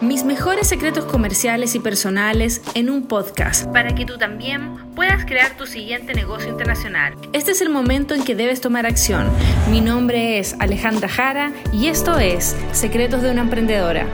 [0.00, 5.56] Mis mejores secretos comerciales y personales en un podcast para que tú también puedas crear
[5.56, 7.14] tu siguiente negocio internacional.
[7.32, 9.28] Este es el momento en que debes tomar acción.
[9.68, 14.06] Mi nombre es Alejandra Jara y esto es Secretos de una Emprendedora.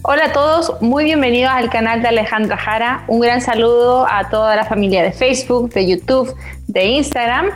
[0.00, 3.04] Hola a todos, muy bienvenidos al canal de Alejandra Jara.
[3.06, 6.34] Un gran saludo a toda la familia de Facebook, de YouTube,
[6.68, 7.50] de Instagram.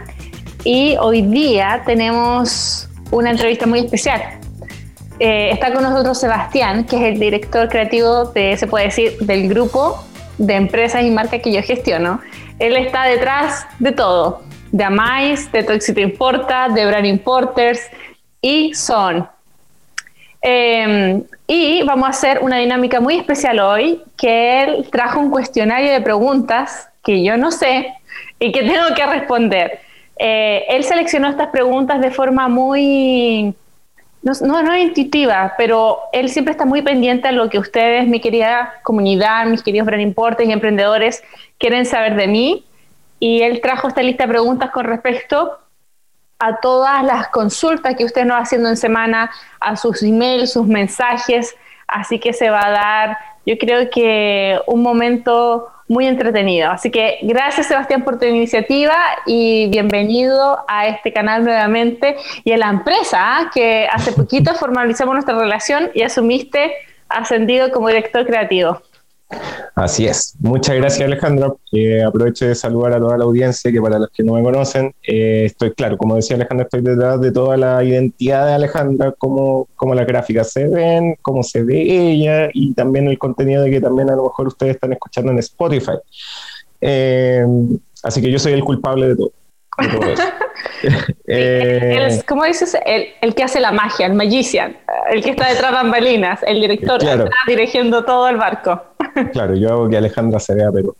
[0.62, 4.37] Y hoy día tenemos una entrevista muy especial
[5.20, 9.48] eh, está con nosotros Sebastián, que es el director creativo de, se puede decir, del
[9.48, 10.04] grupo
[10.38, 12.20] de empresas y marcas que yo gestiono.
[12.58, 17.80] Él está detrás de todo, de Amais, de Toxito Importa, de Brand Importers
[18.40, 19.28] y Son.
[20.40, 25.92] Em, y vamos a hacer una dinámica muy especial hoy, que él trajo un cuestionario
[25.92, 27.92] de preguntas que yo no sé
[28.38, 29.80] y que tengo que responder.
[30.16, 33.54] Eh, él seleccionó estas preguntas de forma muy
[34.22, 38.20] no, no, es intuitiva, pero él siempre está muy pendiente a lo que ustedes, mi
[38.20, 41.22] querida comunidad, mis queridos brand importes y emprendedores,
[41.58, 42.64] quieren saber de mí.
[43.20, 45.58] Y él trajo esta lista de preguntas con respecto
[46.38, 50.66] a todas las consultas que ustedes nos van haciendo en semana, a sus emails, sus
[50.66, 51.56] mensajes.
[51.86, 56.70] Así que se va a dar, yo creo que un momento muy entretenido.
[56.70, 62.58] Así que gracias Sebastián por tu iniciativa y bienvenido a este canal nuevamente y a
[62.58, 63.50] la empresa ¿ah?
[63.52, 66.72] que hace poquito formalizamos nuestra relación y asumiste
[67.08, 68.82] ascendido como director creativo.
[69.74, 70.34] Así es.
[70.40, 71.52] Muchas gracias, Alejandra.
[71.72, 74.94] Eh, aprovecho de saludar a toda la audiencia, que para los que no me conocen,
[75.06, 79.68] eh, estoy claro, como decía Alejandra, estoy detrás de toda la identidad de Alejandra, cómo,
[79.76, 83.80] cómo las gráficas se ven, cómo se ve ella y también el contenido de que
[83.80, 85.98] también a lo mejor ustedes están escuchando en Spotify.
[86.80, 87.44] Eh,
[88.02, 89.32] así que yo soy el culpable de todo.
[91.26, 92.76] Eh, ¿Cómo dices?
[92.84, 94.76] El, que hace la magia, el magician,
[95.10, 98.80] el que está detrás de bambalinas, el director que está dirigiendo todo el barco.
[99.32, 100.96] Claro, yo hago que Alejandra se vea, pero.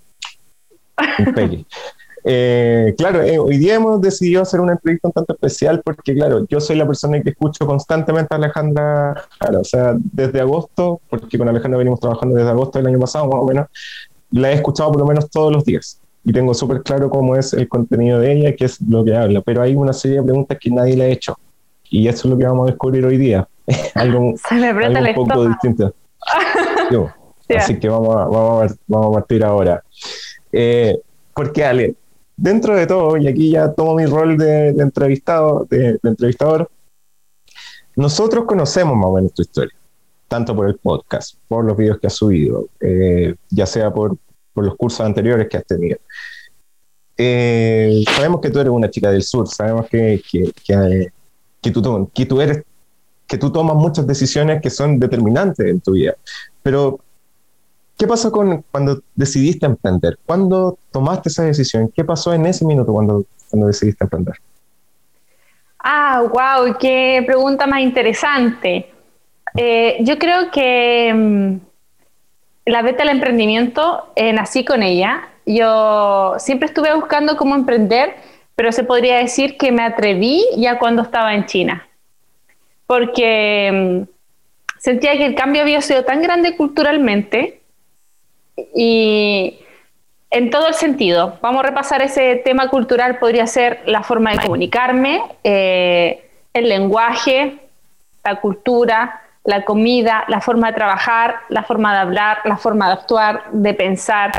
[2.25, 6.47] Eh, claro, eh, hoy día hemos decidido hacer una entrevista un tanto especial porque, claro,
[6.49, 11.39] yo soy la persona que escucho constantemente a Alejandra, claro, o sea, desde agosto, porque
[11.39, 13.67] con Alejandra venimos trabajando desde agosto del año pasado, más o menos,
[14.31, 16.01] la he escuchado por lo menos todos los días.
[16.25, 19.41] Y tengo súper claro cómo es el contenido de ella, qué es lo que habla,
[19.41, 21.39] pero hay una serie de preguntas que nadie le ha hecho.
[21.89, 23.49] Y eso es lo que vamos a descubrir hoy día,
[23.95, 24.39] algo, un
[25.15, 25.95] poco distinto.
[27.57, 29.83] Así que vamos a, vamos, a, vamos a partir ahora.
[30.53, 30.99] Eh,
[31.35, 31.95] porque Ale,
[32.37, 36.71] dentro de todo, y aquí ya tomo mi rol de, entrevistado, de, entrevistador,
[37.97, 39.75] nosotros conocemos más o menos tu historia,
[40.29, 44.17] tanto por el podcast, por los videos que has subido, eh, ya sea por,
[44.53, 45.99] por los cursos anteriores que has tenido.
[47.17, 50.53] Eh, sabemos que tú eres una chica del sur, sabemos que, que,
[51.61, 52.63] que, tú, que, tú eres,
[53.27, 56.15] que tú tomas muchas decisiones que son determinantes en tu vida.
[56.63, 57.01] Pero,
[57.99, 60.19] ¿qué pasó con, cuando decidiste emprender?
[60.25, 61.93] ¿Cuándo tomaste esa decisión?
[61.95, 64.37] ¿Qué pasó en ese minuto cuando, cuando decidiste emprender?
[65.81, 68.91] Ah, wow, qué pregunta más interesante.
[69.57, 71.57] Eh, yo creo que mm,
[72.67, 75.29] la beta del emprendimiento, eh, nací con ella.
[75.45, 78.15] Yo siempre estuve buscando cómo emprender,
[78.55, 81.89] pero se podría decir que me atreví ya cuando estaba en China.
[82.87, 87.58] Porque mm, sentía que el cambio había sido tan grande culturalmente
[88.75, 89.59] y
[90.31, 91.39] en todo el sentido.
[91.41, 97.59] Vamos a repasar ese tema cultural, podría ser la forma de comunicarme, eh, el lenguaje,
[98.25, 102.93] la cultura, la comida, la forma de trabajar, la forma de hablar, la forma de
[102.93, 104.33] actuar, de pensar.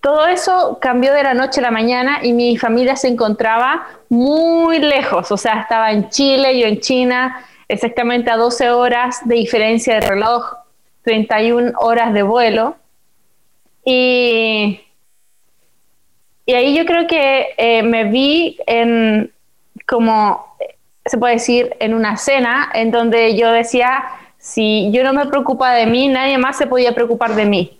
[0.00, 4.78] Todo eso cambió de la noche a la mañana y mi familia se encontraba muy
[4.78, 9.94] lejos, o sea, estaba en Chile, yo en China, exactamente a 12 horas de diferencia
[9.94, 10.54] de reloj,
[11.02, 12.76] 31 horas de vuelo.
[13.84, 14.80] Y,
[16.46, 19.32] y ahí yo creo que eh, me vi en
[19.86, 20.52] como
[21.04, 24.04] se puede decir, en una cena en donde yo decía,
[24.38, 27.78] si yo no me preocupa de mí, nadie más se podía preocupar de mí.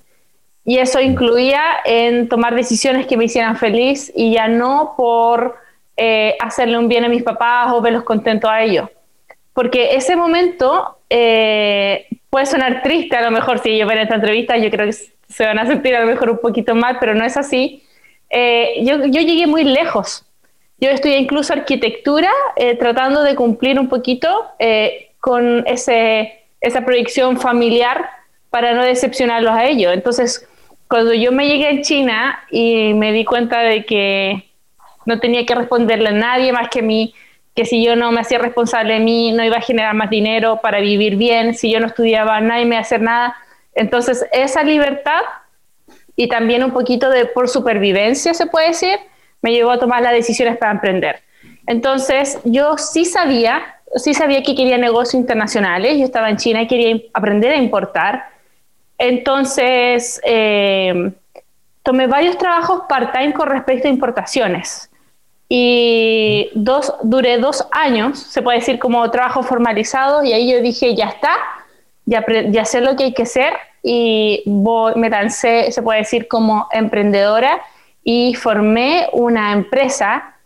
[0.65, 5.57] Y eso incluía en tomar decisiones que me hicieran feliz y ya no por
[5.97, 8.89] eh, hacerle un bien a mis papás o verlos contentos a ellos.
[9.55, 14.57] Porque ese momento eh, puede sonar triste, a lo mejor si ellos ven esta entrevista,
[14.57, 14.97] yo creo que
[15.33, 17.83] se van a sentir a lo mejor un poquito mal, pero no es así.
[18.31, 20.25] Eh, yo, yo llegué muy lejos
[20.83, 27.39] yo estudié incluso arquitectura, eh, tratando de cumplir un poquito eh, con ese, esa proyección
[27.39, 28.05] familiar
[28.51, 29.95] para no decepcionarlos a ellos.
[29.95, 30.45] Entonces,
[30.89, 34.51] cuando yo me llegué en China y me di cuenta de que
[35.07, 37.15] no tenía que responderle a nadie más que a mí,
[37.55, 40.59] que si yo no me hacía responsable de mí, no iba a generar más dinero
[40.61, 43.37] para vivir bien, si yo no estudiaba, nadie me iba a hacer nada.
[43.75, 45.21] Entonces, esa libertad
[46.17, 48.99] y también un poquito de por supervivencia, se puede decir,
[49.41, 51.23] me llevó a tomar las decisiones para emprender.
[51.67, 56.67] Entonces, yo sí sabía, sí sabía que quería negocios internacionales, yo estaba en China y
[56.67, 58.25] quería aprender a importar.
[58.99, 61.13] Entonces, eh,
[61.83, 64.91] tomé varios trabajos part-time con respecto a importaciones
[65.55, 70.95] y dos, duré dos años, se puede decir como trabajo formalizado, y ahí yo dije,
[70.95, 71.35] ya está,
[72.05, 73.53] ya, ya sé lo que hay que hacer,
[73.83, 77.61] y me lancé, se puede decir, como emprendedora,
[78.05, 80.37] y formé una empresa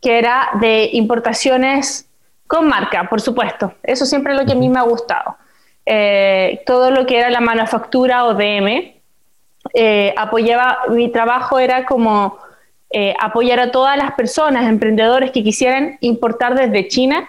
[0.00, 2.08] que era de importaciones
[2.46, 3.74] con marca, por supuesto.
[3.82, 5.36] Eso siempre es lo que a mí me ha gustado.
[5.84, 8.94] Eh, todo lo que era la manufactura o DM,
[9.74, 12.38] eh, apoyaba, mi trabajo era como
[12.90, 17.28] eh, apoyar a todas las personas, emprendedores que quisieran importar desde China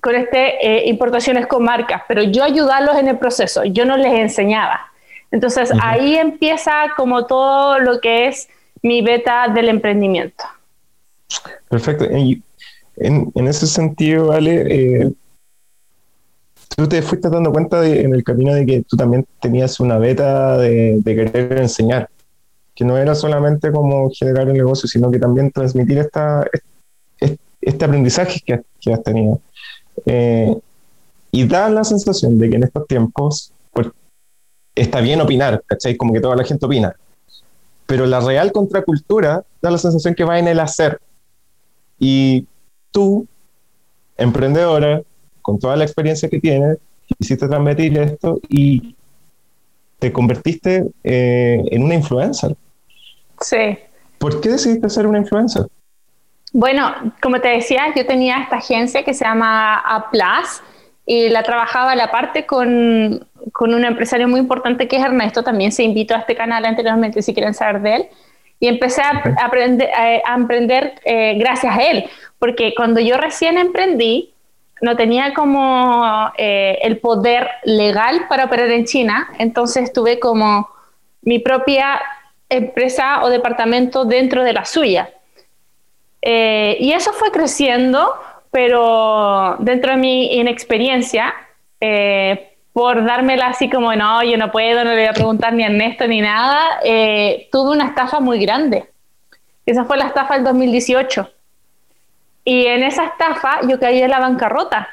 [0.00, 4.12] con este, eh, importaciones con marcas, pero yo ayudarlos en el proceso, yo no les
[4.12, 4.80] enseñaba.
[5.30, 8.48] Entonces ahí empieza como todo lo que es
[8.82, 10.44] mi beta del emprendimiento.
[11.68, 12.04] Perfecto.
[12.04, 12.42] En,
[13.34, 15.12] en ese sentido, Ale, eh,
[16.74, 20.56] tú te fuiste dando cuenta en el camino de que tú también tenías una beta
[20.56, 22.08] de, de querer enseñar
[22.78, 26.46] que no era solamente como generar un negocio, sino que también transmitir esta,
[27.60, 29.40] este aprendizaje que, que has tenido.
[30.06, 30.56] Eh,
[31.30, 33.88] y da la sensación de que en estos tiempos pues,
[34.74, 35.96] está bien opinar, ¿cachai?
[35.96, 36.94] Como que toda la gente opina.
[37.86, 41.00] Pero la real contracultura da la sensación que va en el hacer.
[41.98, 42.46] Y
[42.90, 43.26] tú,
[44.16, 45.02] emprendedora,
[45.42, 46.78] con toda la experiencia que tienes,
[47.18, 48.94] quisiste transmitir esto y
[49.98, 52.56] te convertiste eh, en una influencer.
[53.40, 53.78] Sí.
[54.18, 55.66] ¿Por qué decidiste ser una influencer?
[56.52, 60.62] Bueno, como te decía, yo tenía esta agencia que se llama Aplas
[61.04, 65.42] y la trabajaba a la parte con, con, un empresario muy importante que es Ernesto,
[65.42, 68.06] también se invitó a este canal anteriormente si quieren saber de él.
[68.60, 74.34] Y empecé a, aprender, a, emprender eh, gracias a él, porque cuando yo recién emprendí,
[74.80, 80.68] no tenía como eh, el poder legal para operar en China, entonces tuve como
[81.22, 82.00] mi propia
[82.48, 85.10] empresa o departamento dentro de la suya.
[86.22, 88.14] Eh, y eso fue creciendo,
[88.50, 91.34] pero dentro de mi inexperiencia,
[91.80, 95.64] eh, por dármela así como, no, yo no puedo, no le voy a preguntar ni
[95.64, 98.88] a Ernesto ni nada, eh, tuve una estafa muy grande.
[99.66, 101.30] Esa fue la estafa del 2018.
[102.44, 104.88] Y en esa estafa yo caí en la bancarrota.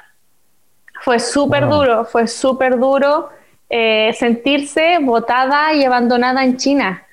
[1.02, 3.30] Fue súper duro, fue súper duro
[3.70, 7.05] sentirse botada y abandonada en China.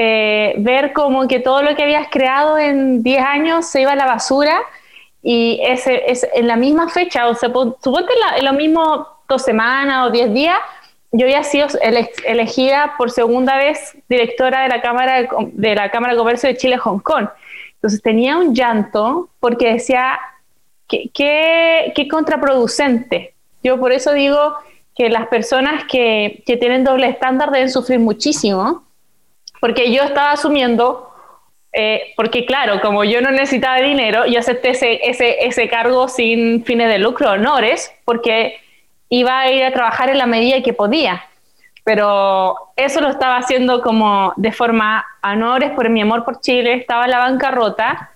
[0.00, 3.96] Eh, ver como que todo lo que habías creado en 10 años se iba a
[3.96, 4.60] la basura
[5.24, 10.32] y en la misma fecha, o sea, suponte en, lo mismo dos semanas o 10
[10.32, 10.56] días,
[11.10, 16.18] yo había sido elegida por segunda vez directora de la Cámara de, la Cámara de
[16.20, 17.26] Comercio de Chile-Hong Kong.
[17.74, 20.20] Entonces tenía un llanto porque decía,
[20.86, 23.34] qué, contraproducente.
[23.64, 24.54] Yo por eso digo
[24.94, 28.86] que las personas que, que tienen doble estándar deben sufrir muchísimo
[29.60, 31.10] porque yo estaba asumiendo,
[31.72, 36.64] eh, porque claro, como yo no necesitaba dinero, yo acepté ese, ese, ese cargo sin
[36.64, 38.58] fines de lucro, honores, porque
[39.08, 41.24] iba a ir a trabajar en la medida que podía.
[41.84, 47.06] Pero eso lo estaba haciendo como de forma honores por mi amor por Chile, estaba
[47.06, 48.10] en la bancarrota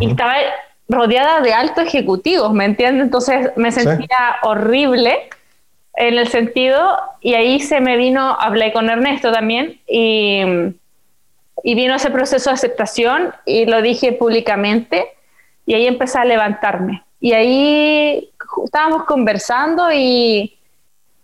[0.00, 0.34] y estaba
[0.88, 3.04] rodeada de altos ejecutivos, ¿me entiendes?
[3.04, 5.30] Entonces me sentía horrible
[5.96, 10.42] en el sentido, y ahí se me vino, hablé con Ernesto también, y,
[11.62, 15.08] y vino ese proceso de aceptación y lo dije públicamente,
[15.64, 17.02] y ahí empecé a levantarme.
[17.18, 18.30] Y ahí
[18.64, 20.56] estábamos conversando y,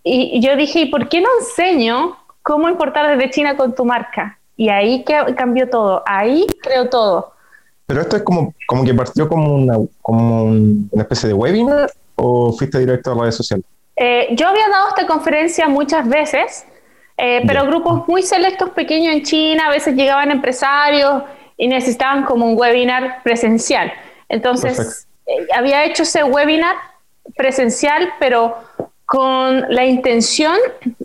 [0.03, 4.37] y yo dije, ¿y por qué no enseño cómo importar desde China con tu marca?
[4.57, 7.33] Y ahí que cambió todo, ahí creo todo.
[7.85, 12.51] Pero esto es como, como que partió como una, como una especie de webinar o
[12.53, 13.65] fuiste directo a redes sociales?
[14.05, 16.65] Eh, yo había dado esta conferencia muchas veces,
[17.15, 21.23] eh, pero grupos muy selectos pequeños en China, a veces llegaban empresarios
[21.55, 23.93] y necesitaban como un webinar presencial.
[24.27, 26.75] Entonces, eh, había hecho ese webinar
[27.37, 28.57] presencial, pero
[29.05, 30.57] con la intención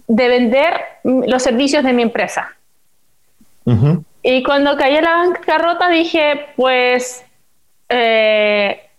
[0.08, 2.52] de vender los servicios de mi empresa.
[4.22, 7.24] Y cuando caí en la bancarrota dije, pues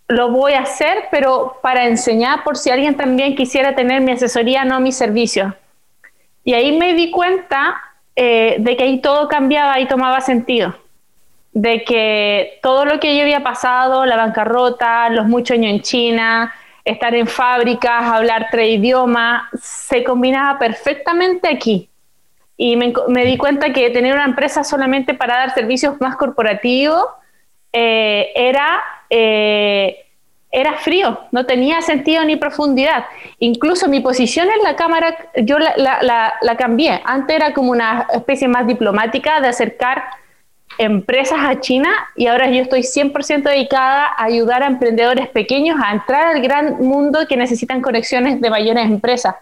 [0.10, 4.66] lo voy a hacer, pero para enseñar por si alguien también quisiera tener mi asesoría,
[4.66, 5.56] no mi servicio.
[6.44, 7.80] Y ahí me di cuenta
[8.16, 10.76] eh, de que ahí todo cambiaba y tomaba sentido.
[11.52, 16.54] de que todo lo que yo había pasado, la bancarrota, los muchos años en China,
[16.86, 21.90] estar en fábricas, hablar tres idiomas, se combinaba perfectamente aquí.
[22.56, 27.06] Y me, di cuenta que tener una empresa solamente para dar servicios más corporativos
[27.72, 30.06] eh, era, eh,
[30.52, 33.06] era frío, no tenía sentido ni profundidad.
[33.38, 37.02] Incluso mi posición en la Cámara, yo la, la, la cambié.
[37.06, 40.04] Antes era como una especie más diplomática de acercar
[40.80, 45.92] empresas a China y ahora yo estoy 100% dedicada a ayudar a emprendedores pequeños a
[45.92, 49.36] entrar al gran mundo que necesitan conexiones de mayores empresas.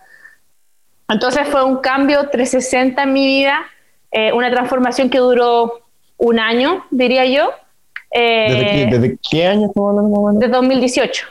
[1.07, 3.65] Entonces fue un cambio 360 en mi vida,
[4.11, 5.81] eh, una transformación que duró
[6.17, 7.51] un año, diría yo.
[8.11, 10.39] Eh, ¿Desde, qué, año estamos hablando?
[10.39, 11.27] De 2018.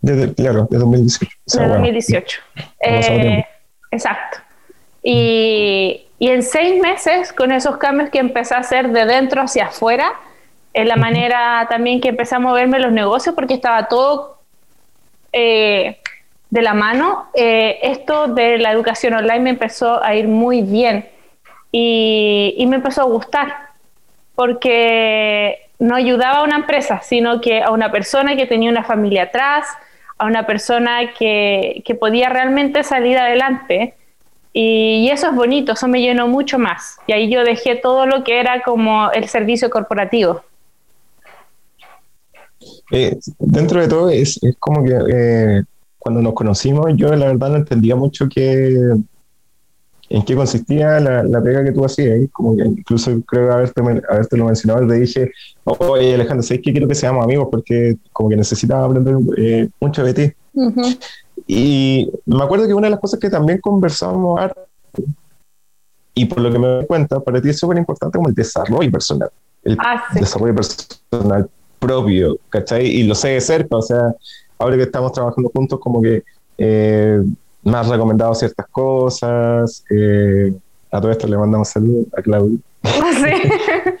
[0.00, 1.28] Desde, claro, de 2018.
[1.58, 2.40] de 2018.
[2.80, 3.44] Eh,
[3.90, 4.38] exacto.
[5.02, 9.66] Y, y en seis meses, con esos cambios que empecé a hacer de dentro hacia
[9.66, 10.12] afuera,
[10.72, 14.38] en la manera también que empecé a moverme los negocios, porque estaba todo
[15.32, 15.98] eh,
[16.50, 21.08] de la mano, eh, esto de la educación online me empezó a ir muy bien
[21.72, 23.48] y, y me empezó a gustar,
[24.34, 29.24] porque no ayudaba a una empresa, sino que a una persona que tenía una familia
[29.24, 29.66] atrás,
[30.18, 33.94] a una persona que, que podía realmente salir adelante
[34.52, 36.96] y, eso es bonito, eso me llenó mucho más.
[37.06, 40.42] Y ahí yo dejé todo lo que era como el servicio corporativo.
[42.90, 45.62] Eh, dentro de todo, es, es como que eh,
[45.98, 48.76] cuando nos conocimos, yo la verdad no entendía mucho qué,
[50.10, 52.18] en qué consistía la, la pega que tú hacías.
[52.32, 55.30] Como que incluso creo haberte, haberte lo mencionado, te dije,
[55.64, 57.48] oye Alejandro, ¿sabes que quiero que seamos amigos?
[57.50, 60.32] Porque como que necesitaba aprender eh, mucho de ti.
[61.46, 64.40] Y me acuerdo que una de las cosas que también conversábamos
[66.14, 68.90] y por lo que me doy cuenta, para ti es súper importante como el desarrollo
[68.90, 69.30] personal,
[69.62, 71.48] el ah, desarrollo personal
[71.78, 72.86] propio, ¿cachai?
[72.86, 74.14] Y lo sé de cerca, o sea,
[74.58, 76.24] ahora que estamos trabajando juntos, como que
[76.58, 77.22] eh,
[77.62, 80.52] me has recomendado ciertas cosas, eh,
[80.90, 82.58] a todo esto le mandamos saludos a Claudia.
[82.82, 83.12] Ah,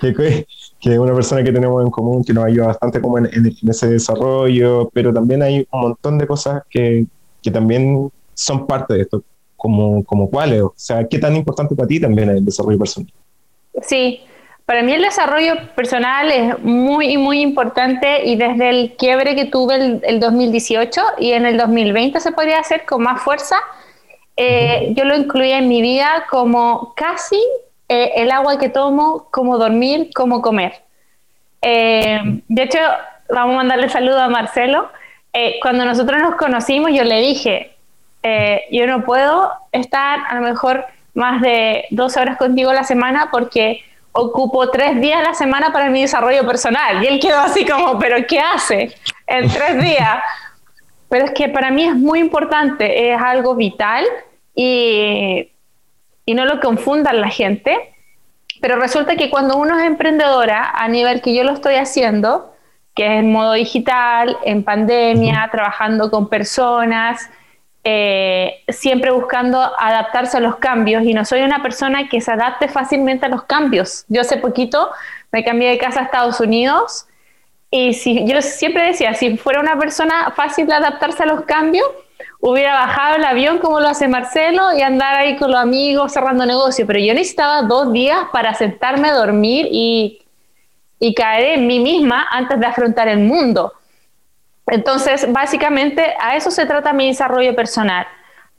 [0.00, 0.46] que,
[0.80, 3.28] es una persona que tenemos en común, que nos ayuda bastante como en,
[3.68, 7.06] ese desarrollo, pero también hay un montón de cosas que,
[7.42, 9.22] que también son parte de esto,
[9.56, 13.12] como, como cuáles, o sea, qué tan importante para ti también es el desarrollo personal.
[13.82, 14.20] Sí,
[14.70, 19.74] para mí el desarrollo personal es muy, muy importante y desde el quiebre que tuve
[19.74, 23.56] el, el 2018 y en el 2020 se podría hacer con más fuerza,
[24.36, 27.42] eh, yo lo incluía en mi vida como casi
[27.88, 30.74] eh, el agua que tomo, como dormir, como comer.
[31.62, 32.78] Eh, de hecho,
[33.28, 34.88] vamos a mandarle saludo a Marcelo,
[35.32, 37.72] eh, cuando nosotros nos conocimos, yo le dije,
[38.22, 42.84] eh, yo no puedo estar a lo mejor más de dos horas contigo a la
[42.84, 43.82] semana porque
[44.12, 47.02] ocupo tres días a la semana para mi desarrollo personal.
[47.02, 48.94] Y él quedó así como, pero ¿qué hace
[49.26, 50.18] en tres días?
[51.08, 54.04] Pero es que para mí es muy importante, es algo vital
[54.54, 55.50] y,
[56.24, 57.94] y no lo confundan la gente.
[58.60, 62.52] Pero resulta que cuando uno es emprendedora, a nivel que yo lo estoy haciendo,
[62.94, 67.30] que es en modo digital, en pandemia, trabajando con personas,
[67.84, 72.68] eh, siempre buscando adaptarse a los cambios y no soy una persona que se adapte
[72.68, 74.04] fácilmente a los cambios.
[74.08, 74.90] Yo hace poquito
[75.32, 77.06] me cambié de casa a Estados Unidos
[77.70, 81.86] y si, yo siempre decía, si fuera una persona fácil de adaptarse a los cambios,
[82.40, 86.44] hubiera bajado el avión como lo hace Marcelo y andar ahí con los amigos cerrando
[86.46, 90.20] negocios, pero yo necesitaba dos días para sentarme a dormir y
[91.00, 93.72] y caer en mí misma antes de afrontar el mundo.
[94.70, 98.06] Entonces, básicamente a eso se trata mi desarrollo personal,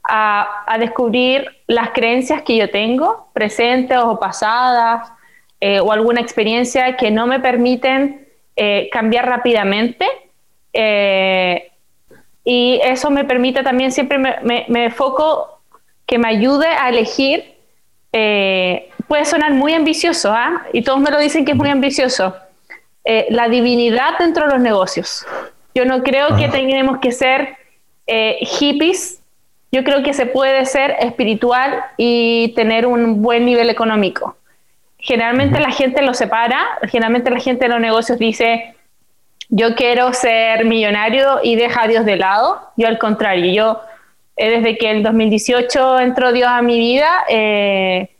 [0.04, 5.10] a, descubrir las creencias que yo tengo, presentes o pasadas,
[5.60, 10.06] eh, o alguna experiencia que no me permiten eh, cambiar rápidamente.
[10.72, 11.70] Eh,
[12.44, 15.60] y eso me permite también, siempre me, me, me, enfoco
[16.06, 17.52] que me ayude a elegir
[19.08, 20.66] puede sonar muy ambicioso, ¿ah?
[20.72, 22.36] y todos me lo dicen que es muy ambicioso,
[23.30, 25.24] la divinidad dentro de los negocios.
[25.74, 27.56] Yo no creo que tengamos que ser
[28.06, 29.22] eh, hippies,
[29.70, 34.36] yo creo que se puede ser espiritual y tener un buen nivel económico.
[34.98, 38.74] Generalmente la gente lo separa, generalmente la gente de los negocios dice,
[39.48, 42.60] yo quiero ser millonario y deja a Dios de lado.
[42.76, 43.80] Yo al contrario, yo
[44.36, 48.11] eh, desde que el 2018 entró Dios a mi vida, eh,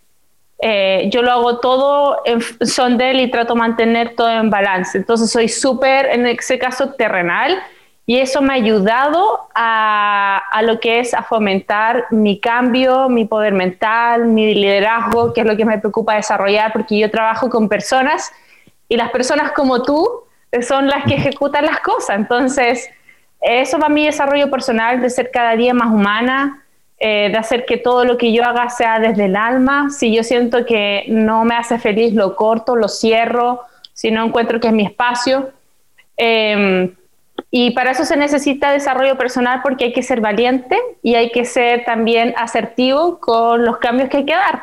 [1.11, 4.97] yo lo hago todo en son de él y trato de mantener todo en balance.
[4.97, 7.61] Entonces soy súper, en ese caso, terrenal
[8.07, 13.25] y eso me ha ayudado a, a, lo que es a fomentar mi cambio, mi
[13.25, 17.69] poder mental, mi liderazgo, que es lo que me preocupa desarrollar, porque yo trabajo con
[17.69, 18.33] personas
[18.89, 20.25] y las personas como tú
[20.61, 22.17] son las que ejecutan las cosas.
[22.17, 22.91] Entonces,
[23.41, 26.62] eso va mi desarrollo personal, de ser cada día más humana,
[27.05, 29.91] eh, de hacer que todo lo que yo haga sea desde el alma.
[29.91, 34.61] Si yo siento que no me hace feliz, lo corto, lo cierro, si no encuentro
[34.61, 35.51] que es mi espacio.
[36.17, 36.95] Em,
[37.51, 41.45] y para eso se necesita desarrollo personal porque hay que ser valiente y hay que
[41.45, 44.63] ser también asertivo con los cambios que hay que dar.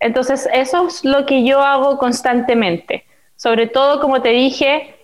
[0.00, 3.04] Entonces, eso es lo que yo hago constantemente.
[3.36, 4.96] Sobre todo, como te dije,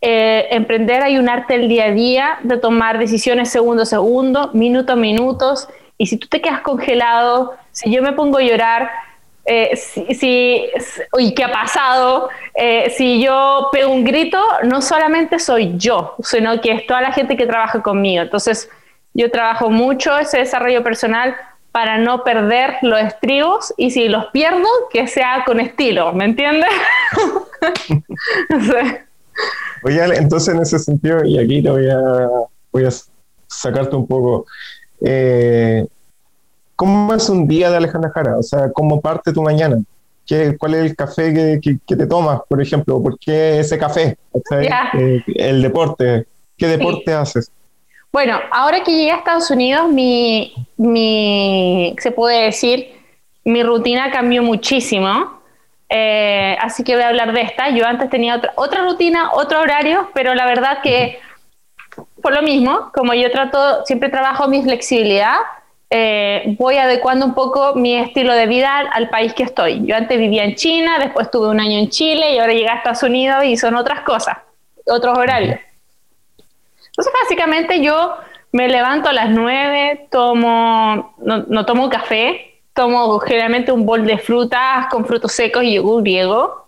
[0.00, 4.48] eh, emprender hay un arte el día a día de tomar decisiones segundo a segundo,
[4.54, 5.68] minuto a minutos.
[5.98, 8.90] Y si tú te quedas congelado, si yo me pongo a llorar,
[9.44, 12.28] eh, si, si, ¿qué ha pasado?
[12.54, 17.12] Eh, si yo pego un grito, no solamente soy yo, sino que es toda la
[17.12, 18.22] gente que trabaja conmigo.
[18.22, 18.68] Entonces,
[19.14, 21.36] yo trabajo mucho ese desarrollo personal
[21.76, 26.70] para no perder los estribos y si los pierdo, que sea con estilo, ¿me entiendes?
[29.82, 32.28] Oye, entonces en ese sentido, y aquí te voy a,
[32.72, 32.90] voy a
[33.46, 34.46] sacarte un poco,
[35.00, 35.86] eh,
[36.74, 38.38] ¿cómo es un día de Alejandra Jara?
[38.38, 39.78] O sea, ¿cómo parte tu mañana?
[40.26, 43.00] ¿Qué, ¿Cuál es el café que, que, te tomas, por ejemplo?
[43.02, 44.16] ¿Por qué ese café?
[44.50, 46.26] Eh, el deporte.
[46.56, 47.50] ¿Qué deporte haces?
[48.12, 52.92] Bueno, ahora que llegué a Estados Unidos, mi, mi, se puede decir,
[53.44, 55.36] mi rutina cambió muchísimo.
[55.88, 57.68] Eh, así que voy a hablar de esta.
[57.70, 61.20] Yo antes tenía otra, otra rutina, otro horario, pero la verdad que
[62.26, 65.36] por lo mismo, como yo trato, siempre trabajo mi flexibilidad,
[65.90, 69.86] eh, voy adecuando un poco mi estilo de vida al, país que estoy.
[69.86, 72.78] Yo antes vivía en China, después tuve un año en Chile y ahora llegué a
[72.78, 74.38] Estados Unidos y son otras cosas,
[74.86, 75.60] otros horarios.
[76.88, 78.16] Entonces, básicamente yo
[78.50, 84.88] me levanto a las 9, tomo, no, tomo café, tomo generalmente un bol de frutas
[84.90, 86.65] con frutos secos y yogur griego.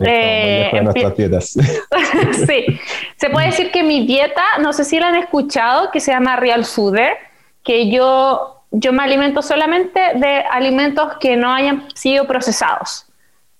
[0.00, 0.70] Eh,
[2.46, 2.80] sí,
[3.16, 6.36] se puede decir que mi dieta, no sé si la han escuchado, que se llama
[6.36, 7.16] Real Fooder,
[7.64, 13.06] que yo, yo me alimento solamente de alimentos que no hayan sido procesados.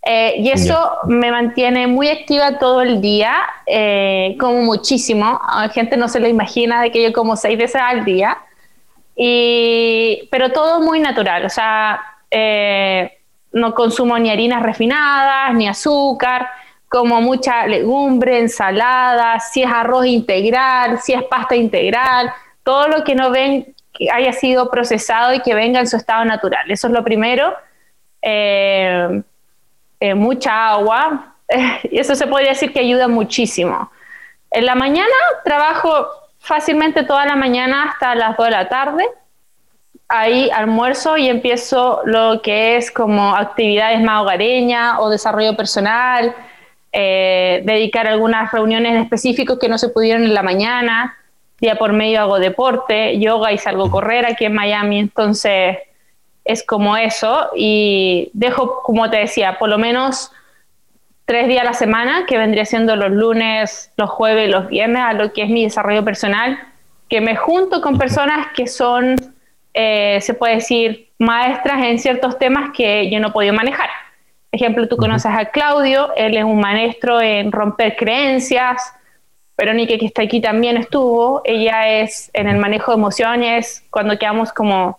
[0.08, 3.34] Eh, y eso me mantiene muy activa todo el día,
[3.66, 5.40] eh, como muchísimo.
[5.42, 8.38] A gente no se lo imagina de que yo como seis veces al día,
[9.16, 11.44] y, pero todo muy natural.
[11.44, 13.18] O sea, eh,
[13.56, 16.48] no consumo ni harinas refinadas, ni azúcar,
[16.88, 23.14] como mucha legumbre, ensalada, si es arroz integral, si es pasta integral, todo lo que
[23.14, 26.70] no ven que haya sido procesado y que venga en su estado natural.
[26.70, 27.54] Eso es lo primero.
[28.20, 29.22] Eh,
[30.00, 31.34] eh, mucha agua,
[31.84, 33.90] y eso se podría decir que ayuda muchísimo.
[34.50, 35.14] En la mañana
[35.44, 39.04] trabajo fácilmente toda la mañana hasta las 2 de la tarde.
[40.08, 46.34] Ahí almuerzo y empiezo lo que es como actividades más hogareñas o desarrollo personal,
[46.92, 51.16] eh, dedicar algunas reuniones específicas que no se pudieron en la mañana.
[51.60, 55.00] Día por medio hago deporte, yoga y salgo a correr aquí en Miami.
[55.00, 55.78] Entonces,
[56.46, 60.30] es como eso y dejo, como te decía, por lo menos
[61.26, 65.02] tres días a la semana, que vendría siendo los lunes, los jueves y los viernes,
[65.02, 66.58] a lo que es mi desarrollo personal,
[67.08, 69.16] que me junto con personas que son,
[69.78, 73.90] eh, se puede decir, maestras en ciertos temas que yo no he podido manejar.
[74.50, 78.94] Ejemplo, tú conoces a Claudio, él es un maestro en romper creencias,
[79.58, 84.50] Verónica, que está aquí, también estuvo, ella es en el manejo de emociones, cuando quedamos
[84.50, 84.98] como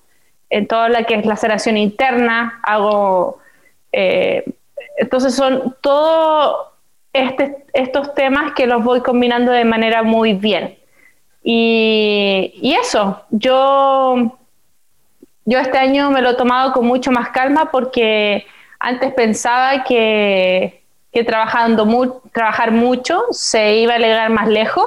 [0.51, 3.39] en toda la que es la laceración interna, hago...
[3.91, 4.45] Eh,
[4.97, 6.67] entonces son todos
[7.13, 10.77] este, estos temas que los voy combinando de manera muy bien.
[11.43, 14.37] Y, y, eso, yo,
[15.47, 18.45] yo este año me lo he tomado con mucho más calma porque
[18.79, 20.83] antes pensaba que,
[21.13, 24.85] que trabajando trabajar mucho se iba a llegar más lejos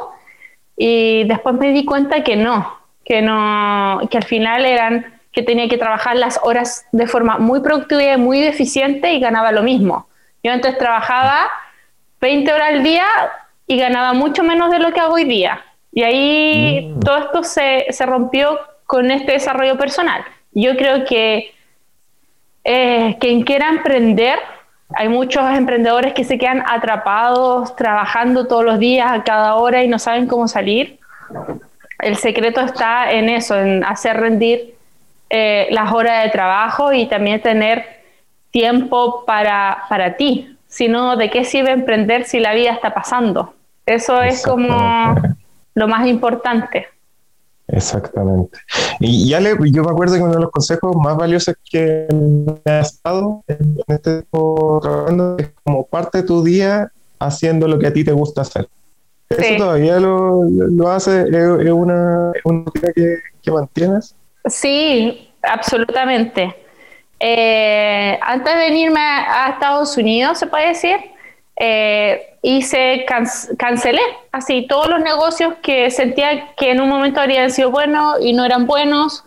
[0.76, 5.66] y después me di cuenta que no, que no, que al final eran que tenía
[5.66, 10.08] que trabajar las horas de forma muy productiva y muy eficiente y ganaba lo mismo.
[10.42, 11.48] Yo antes trabajaba
[12.20, 13.06] 20 horas al día
[13.66, 15.64] y ganaba mucho menos de lo que hago hoy día.
[15.90, 17.00] Y ahí mm.
[17.00, 20.22] todo esto se, se, rompió con este desarrollo personal.
[20.52, 21.54] Yo creo que
[22.64, 24.38] eh, quien quiera emprender,
[24.94, 29.88] hay muchos emprendedores que se quedan atrapados trabajando todos los días, a cada hora y
[29.88, 30.98] no saben cómo salir.
[32.00, 34.74] El secreto está en eso, en hacer rendir
[35.28, 37.84] eh, las horas de trabajo y también tener
[38.50, 40.56] tiempo para, para ti.
[40.66, 43.54] Si no, ¿de qué sirve emprender si la vida está pasando?
[43.86, 45.14] Eso es como
[45.74, 46.88] lo más importante.
[47.72, 48.58] Exactamente.
[48.98, 52.72] Y ya le, yo me acuerdo que uno de los consejos más valiosos que me
[52.72, 57.86] has dado en este tiempo trabajando es como parte de tu día haciendo lo que
[57.86, 58.68] a ti te gusta hacer.
[59.28, 61.20] ¿Eso todavía lo, lo hace?
[61.22, 64.16] ¿Es, una, es que, que, mantienes?
[64.46, 66.56] Sí, absolutamente.
[67.20, 70.96] Eh, antes de venirme a Estados Unidos, se puede decir,
[71.62, 73.04] eh, hice,
[73.58, 74.00] cancelé
[74.32, 78.46] así todos los negocios que sentía que en un momento habrían sido buenos y no
[78.46, 79.24] eran buenos.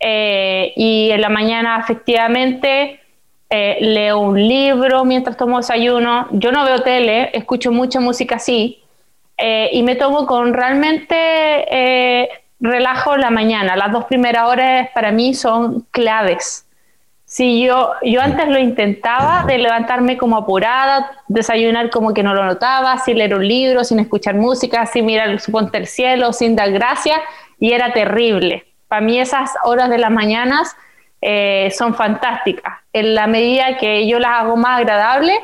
[0.00, 3.00] Eh, y en la mañana efectivamente
[3.48, 6.26] eh, leo un libro mientras tomo desayuno.
[6.32, 8.82] Yo no veo tele, escucho mucha música así
[9.70, 13.76] y me tomo con realmente relajo la mañana.
[13.76, 16.67] Las dos primeras horas para mí son claves.
[17.28, 22.42] Sí, yo, yo antes lo intentaba de levantarme como apurada, desayunar como que no lo
[22.42, 26.72] notaba, sin leer un libro, sin escuchar música, sin mirar suponte el cielo, sin dar
[26.72, 27.18] gracias,
[27.60, 28.64] y era terrible.
[28.88, 30.74] Para mí esas horas de las mañanas
[31.20, 32.78] eh, son fantásticas.
[32.94, 35.36] En la medida que yo las hago más agradables,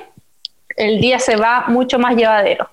[0.79, 2.67] el día se va mucho más llevadero.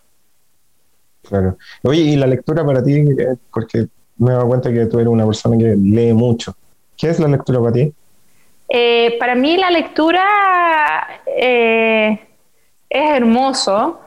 [1.28, 1.58] Claro.
[1.84, 3.88] Oye, y la lectura para ti, eh, porque
[4.19, 6.56] me he dado cuenta que tú eres una persona que lee mucho.
[6.95, 7.93] ¿Qué es la lectura para ti?
[8.73, 10.25] Eh, para mí la lectura
[11.27, 12.17] eh,
[12.89, 13.99] es hermoso.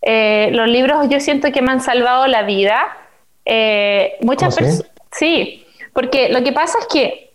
[0.00, 2.96] Eh, los libros yo siento que me han salvado la vida.
[4.20, 5.66] muchas ¿Ah, personas, sí?
[5.92, 7.32] porque lo que pasa es que,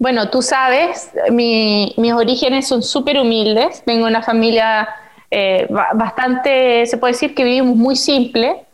[0.00, 3.84] bueno, tú sabes, mis orígenes son súper humildes.
[3.86, 4.88] Vengo de una familia
[5.94, 8.64] bastante, se puede decir que vivimos muy simple.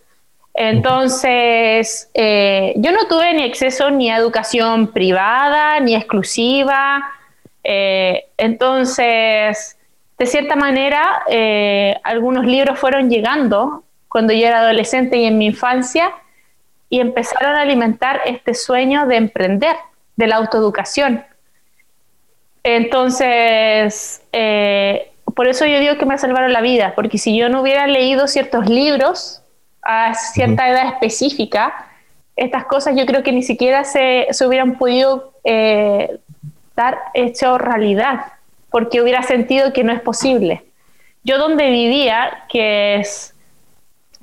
[0.54, 7.12] Entonces, yo no tuve ni acceso ni a educación privada, ni exclusiva,
[7.68, 9.76] eh, entonces,
[10.18, 15.46] de cierta manera, eh, algunos libros fueron llegando cuando yo era adolescente y en mi
[15.46, 16.12] infancia
[16.88, 19.74] y empezaron a alimentar este sueño de emprender,
[20.14, 21.24] de la autoeducación.
[22.62, 27.62] Entonces, eh, por eso yo digo que me salvaron la vida, porque si yo no
[27.62, 29.42] hubiera leído ciertos libros
[29.82, 31.88] a cierta edad específica,
[32.36, 35.32] estas cosas yo creo que ni siquiera se, se hubieran podido
[36.76, 38.26] estar hecho realidad,
[38.70, 40.64] porque hubiera sentido que no es posible.
[41.24, 43.34] Yo donde vivía, que es,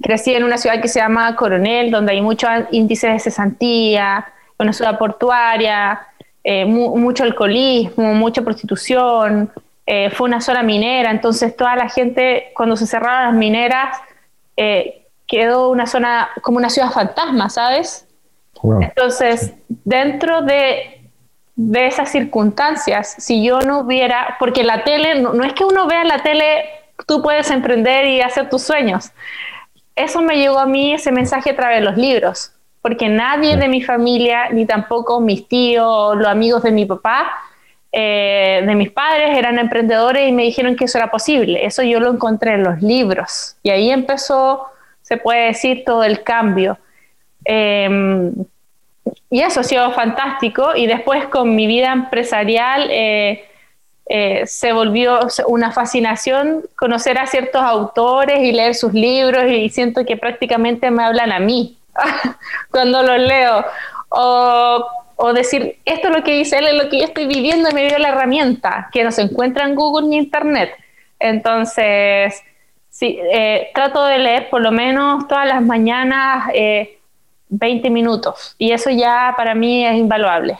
[0.03, 4.27] crecí en una ciudad que se llama Coronel, donde hay muchos índices de cesantía,
[4.59, 5.99] una ciudad portuaria,
[6.43, 9.51] eh, mucho alcoholismo, mucha prostitución,
[9.87, 13.97] eh, fue una zona minera, entonces toda la gente, cuando se cerraron las mineras,
[14.57, 18.07] eh, quedó una zona como una ciudad fantasma, ¿sabes?
[18.63, 21.02] Entonces, dentro de
[21.55, 26.03] de esas circunstancias, si yo no hubiera, porque la tele, no, es que uno vea
[26.03, 26.65] la tele,
[27.07, 29.11] tú puedes emprender y hacer tus sueños.
[29.95, 33.67] Eso me llegó a mí, ese mensaje a través de los libros, porque nadie de
[33.67, 37.31] mi familia, ni tampoco mis tíos, los amigos de mi papá,
[37.91, 41.63] eh, de mis padres, eran emprendedores y me dijeron que eso era posible.
[41.63, 43.55] Eso yo lo encontré en los libros.
[43.61, 44.65] Y ahí empezó,
[45.03, 46.79] se puede decir, todo el cambio.
[47.45, 48.31] Eh,
[49.29, 50.75] y eso ha sido fantástico.
[50.75, 53.45] Y después con mi vida empresarial eh,
[54.07, 60.05] eh, se volvió una fascinación conocer a ciertos autores y leer sus libros y siento
[60.05, 61.77] que prácticamente me hablan a mí
[62.71, 63.65] cuando los leo.
[64.09, 64.85] O,
[65.15, 67.73] o, decir, esto es lo que dice él, es lo que yo estoy viviendo y
[67.73, 70.75] me dio la herramienta, que no se encuentra en Google ni Internet.
[71.19, 72.39] Entonces,
[72.89, 76.51] sí, eh, trato de leer por lo menos todas las mañanas
[77.53, 80.57] 20 minutos y eso ya para mí es invaluable.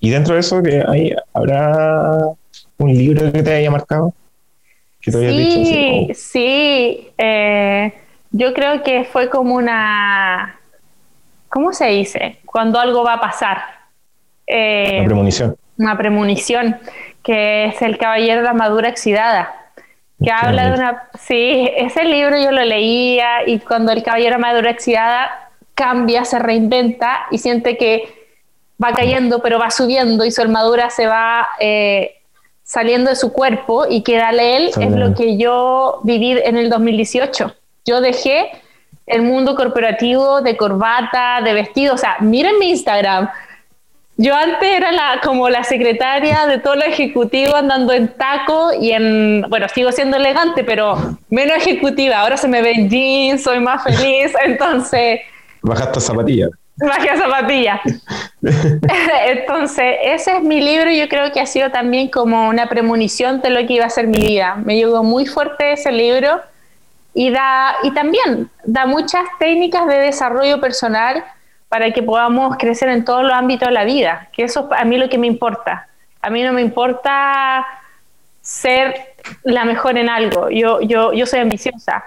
[0.00, 2.18] ¿Y dentro de eso que hay, habrá
[2.78, 4.14] un libro que te haya marcado?
[5.00, 7.08] Que te sí, dicho sí.
[7.18, 7.92] Eh,
[8.30, 10.58] yo creo que fue como una,
[11.48, 12.38] ¿cómo se dice?
[12.46, 13.58] Cuando algo va a pasar.
[14.46, 15.56] Eh, una premonición.
[15.76, 16.76] Una premonición,
[17.22, 19.64] que es El Caballero de la Madura Oxidada
[20.22, 21.08] que habla de una...
[21.18, 25.43] Sí, ese libro yo lo leía y cuando el caballero madura oxidada
[25.74, 28.24] cambia, se reinventa y siente que
[28.82, 32.16] va cayendo, pero va subiendo y su armadura se va eh,
[32.62, 37.54] saliendo de su cuerpo y queda él, es lo que yo viví en el 2018.
[37.84, 38.50] Yo dejé
[39.06, 43.28] el mundo corporativo de corbata, de vestido, o sea, miren mi Instagram.
[44.16, 48.92] Yo antes era la, como la secretaria de todo lo ejecutivo andando en taco y
[48.92, 50.96] en, bueno, sigo siendo elegante, pero
[51.28, 52.20] menos ejecutiva.
[52.20, 54.32] Ahora se me ven jeans, soy más feliz.
[54.44, 55.20] Entonces,
[55.64, 56.48] Bajaste zapatilla.
[56.76, 57.80] Bajé zapatilla.
[59.26, 63.40] Entonces, ese es mi libro y yo creo que ha sido también como una premonición
[63.40, 64.56] de lo que iba a ser mi vida.
[64.56, 66.40] Me llegó muy fuerte ese libro
[67.14, 71.24] y, da, y también da muchas técnicas de desarrollo personal
[71.70, 74.84] para que podamos crecer en todos los ámbitos de la vida, que eso es a
[74.84, 75.88] mí lo que me importa.
[76.20, 77.66] A mí no me importa
[78.42, 80.50] ser la mejor en algo.
[80.50, 82.04] Yo, yo, yo soy ambiciosa.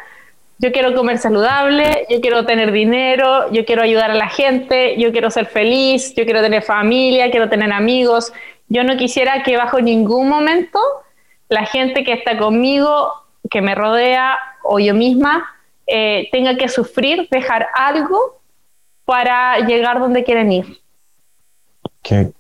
[0.60, 5.12] Yo quiero comer saludable, yo quiero tener dinero, yo quiero ayudar a la gente, yo
[5.12, 8.34] quiero ser feliz, yo quiero tener familia, quiero tener amigos.
[8.68, 10.80] Yo no quisiera que bajo ningún momento
[11.48, 13.12] la gente que está conmigo,
[13.50, 15.46] que me rodea o yo misma,
[15.86, 18.40] eh, tenga que sufrir, dejar algo
[19.06, 20.66] para llegar donde quieren ir.
[22.02, 22.32] Qué,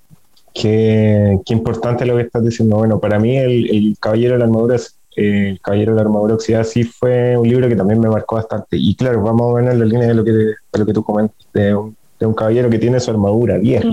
[0.53, 2.77] qué, qué importante lo que estás diciendo.
[2.77, 4.75] Bueno, para mí el, el Caballero de la Armadura
[5.17, 8.36] eh, el Caballero de la Armadura Oxidada sí fue un libro que también me marcó
[8.36, 8.77] bastante.
[8.77, 11.03] Y claro, vamos a ver en la línea de lo que, de lo que tú
[11.03, 13.89] comentas, de un, de un caballero que tiene su armadura vieja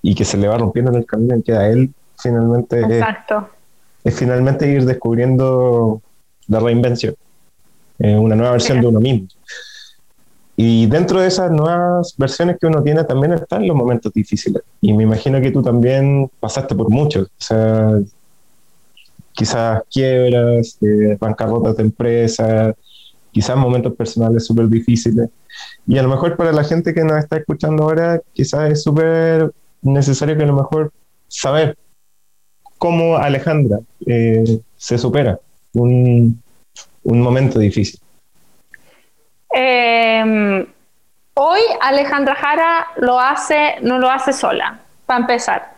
[0.00, 2.80] y que se le va rompiendo en el camino y queda él finalmente.
[2.80, 3.50] Exacto.
[4.02, 6.00] Es, finalmente ir descubriendo
[6.48, 7.14] la reinvención,
[7.98, 9.28] eh, una nueva versión de uno mismo.
[10.56, 14.62] Y dentro de esas nuevas versiones que uno tiene también están los momentos difíciles.
[14.80, 17.26] Y me imagino que tú también pasaste por muchos.
[17.26, 17.98] O sea,
[19.34, 22.74] quizás quiebras, eh, bancarrotas de empresas,
[23.32, 25.28] quizás momentos personales súper difíciles.
[25.86, 29.52] Y a lo mejor para la gente que nos está escuchando ahora, quizás es súper
[29.82, 30.92] necesario que a lo mejor
[31.28, 31.76] saber
[32.78, 35.38] cómo Alejandra eh, se supera
[35.72, 36.40] un,
[37.02, 38.00] un momento difícil.
[39.54, 40.66] Eh,
[41.34, 45.73] hoy Alejandra Jara lo hace, no lo hace sola, para empezar.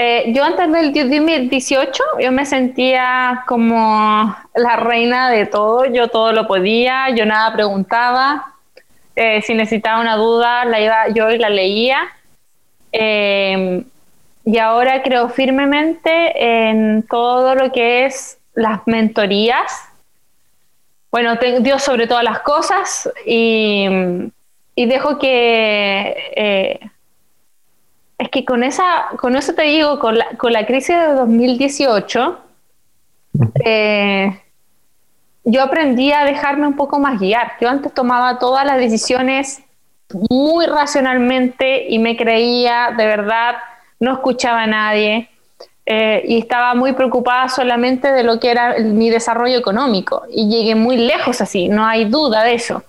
[0.00, 6.32] Eh, yo antes del 2018 yo me sentía como la reina de todo, yo todo
[6.32, 8.54] lo podía, yo nada preguntaba,
[9.16, 11.98] eh, si necesitaba una duda la iba yo y la leía.
[12.92, 13.82] Eh,
[14.44, 19.88] y ahora creo firmemente en todo lo que es las mentorías
[21.10, 23.88] bueno, Dios sobre todas las cosas y,
[24.76, 26.90] dejo que...
[28.18, 32.38] Es que con, esa, con eso te digo, con la, con la crisis de 2018,
[33.64, 34.42] eh,
[35.44, 37.52] yo aprendí a dejarme un poco más guiar.
[37.60, 39.62] Yo antes tomaba todas las decisiones
[40.30, 43.56] muy racionalmente y me creía, de verdad,
[44.00, 45.28] no escuchaba a nadie.
[45.90, 50.74] Eh, y estaba muy preocupada solamente de lo que era mi desarrollo económico y llegué
[50.74, 52.82] muy lejos así, no hay duda de eso.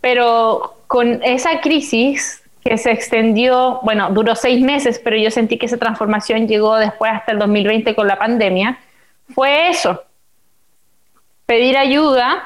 [0.00, 5.66] Pero con esa crisis que se extendió, bueno, duró seis meses, pero yo sentí que
[5.66, 8.78] esa transformación llegó después hasta el 2020 con la pandemia,
[9.34, 10.02] fue eso,
[11.46, 12.44] pedir ayuda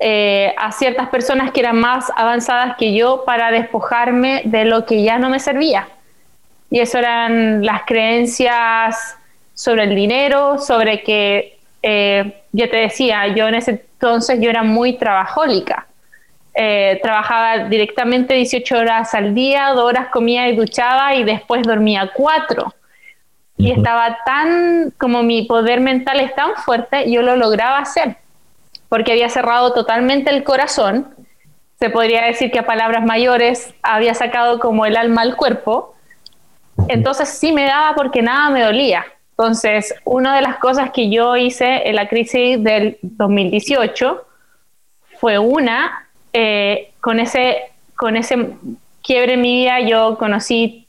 [0.00, 5.02] eh, a ciertas personas que eran más avanzadas que yo para despojarme de lo que
[5.02, 5.88] ya no me servía
[6.70, 9.16] y eso eran las creencias
[9.54, 14.62] sobre el dinero, sobre que, eh, ya te decía, yo en ese entonces yo era
[14.62, 15.87] muy trabajólica.
[16.60, 22.10] Eh, trabajaba directamente 18 horas al día, dos horas comía y duchaba y después dormía
[22.12, 22.74] cuatro.
[23.56, 28.16] Y estaba tan, como mi poder mental es tan fuerte, yo lo lograba hacer,
[28.88, 31.14] porque había cerrado totalmente el corazón.
[31.78, 35.94] Se podría decir que a palabras mayores había sacado como el alma al cuerpo
[36.86, 39.04] entonces sí me daba porque nada me dolía.
[39.30, 44.24] Entonces, una de las cosas que yo hice en la crisis del 2018
[45.20, 46.07] fue una,
[46.40, 47.62] eh, con, ese,
[47.96, 48.50] con ese
[49.02, 50.86] quiebre en mi vida yo conocí,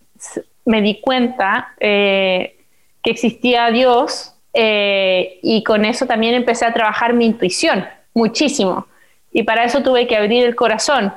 [0.64, 2.56] me di cuenta eh,
[3.02, 7.84] que existía Dios eh, y con eso también empecé a trabajar mi intuición
[8.14, 8.86] muchísimo.
[9.32, 11.12] Y para eso tuve que abrir el corazón,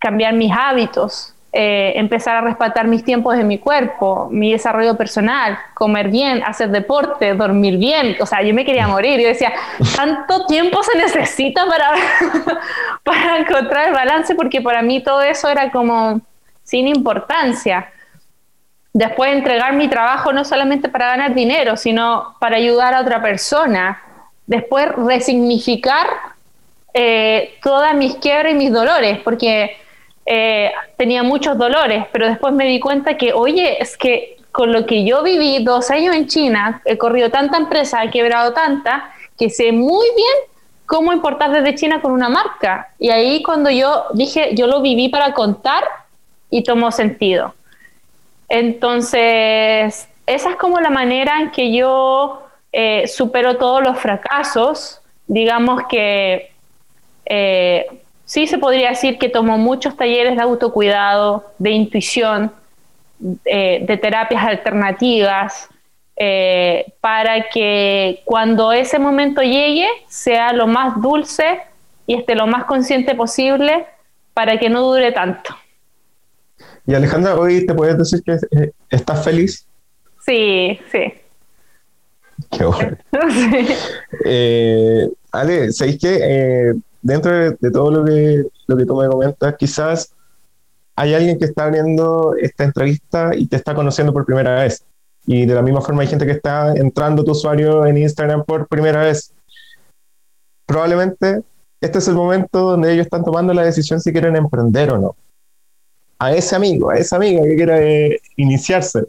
[0.00, 5.58] cambiar mis hábitos, eh, empezar a respetar mis tiempos de mi cuerpo, mi desarrollo personal,
[5.74, 8.16] comer bien, hacer deporte, dormir bien.
[8.20, 9.20] O sea, yo me quería morir.
[9.20, 9.52] Yo decía,
[9.94, 11.92] ¿tanto tiempo se necesita para,
[13.04, 14.34] para encontrar el balance?
[14.34, 16.22] Porque para mí todo eso era como
[16.64, 17.92] sin importancia.
[18.94, 24.00] Después entregar mi trabajo no solamente para ganar dinero, sino para ayudar a otra persona.
[24.46, 26.06] Después resignificar
[26.94, 29.76] eh, todas mis quiebras y mis dolores, porque
[30.26, 34.86] eh, tenía muchos dolores, pero después me di cuenta que, oye, es que con lo
[34.86, 39.50] que yo viví dos años en China, he corrido tanta empresa, he quebrado tanta, que
[39.50, 40.52] sé muy bien
[40.86, 42.90] cómo importar desde China con una marca.
[42.98, 45.84] Y ahí cuando yo dije, yo lo viví para contar
[46.50, 47.54] y tomó sentido.
[48.48, 55.00] Entonces, esa es como la manera en que yo eh, supero todos los fracasos.
[55.26, 56.52] Digamos que
[57.24, 57.86] eh,
[58.24, 62.52] sí se podría decir que tomó muchos talleres de autocuidado, de intuición,
[63.44, 65.68] eh, de terapias alternativas,
[66.16, 71.60] eh, para que cuando ese momento llegue sea lo más dulce
[72.06, 73.86] y esté lo más consciente posible
[74.34, 75.56] para que no dure tanto.
[76.86, 79.66] Y Alejandra, hoy te puedes decir que eh, estás feliz.
[80.24, 81.14] Sí, sí.
[82.50, 82.96] Qué bueno.
[85.32, 86.74] Ale, ¿sabéis qué?
[87.02, 90.14] Dentro de, todo lo que, lo que tú me comentas, quizás
[90.94, 94.84] hay alguien que está abriendo esta entrevista y te está conociendo por primera vez.
[95.26, 98.66] Y de la misma forma hay gente que está entrando tu usuario en Instagram por
[98.68, 99.32] primera vez.
[100.66, 101.42] Probablemente
[101.82, 105.16] este es el momento donde ellos están tomando la decisión si quieren emprender o no.
[106.16, 109.02] A ese amigo, a esa amiga que quiera eh, iniciarse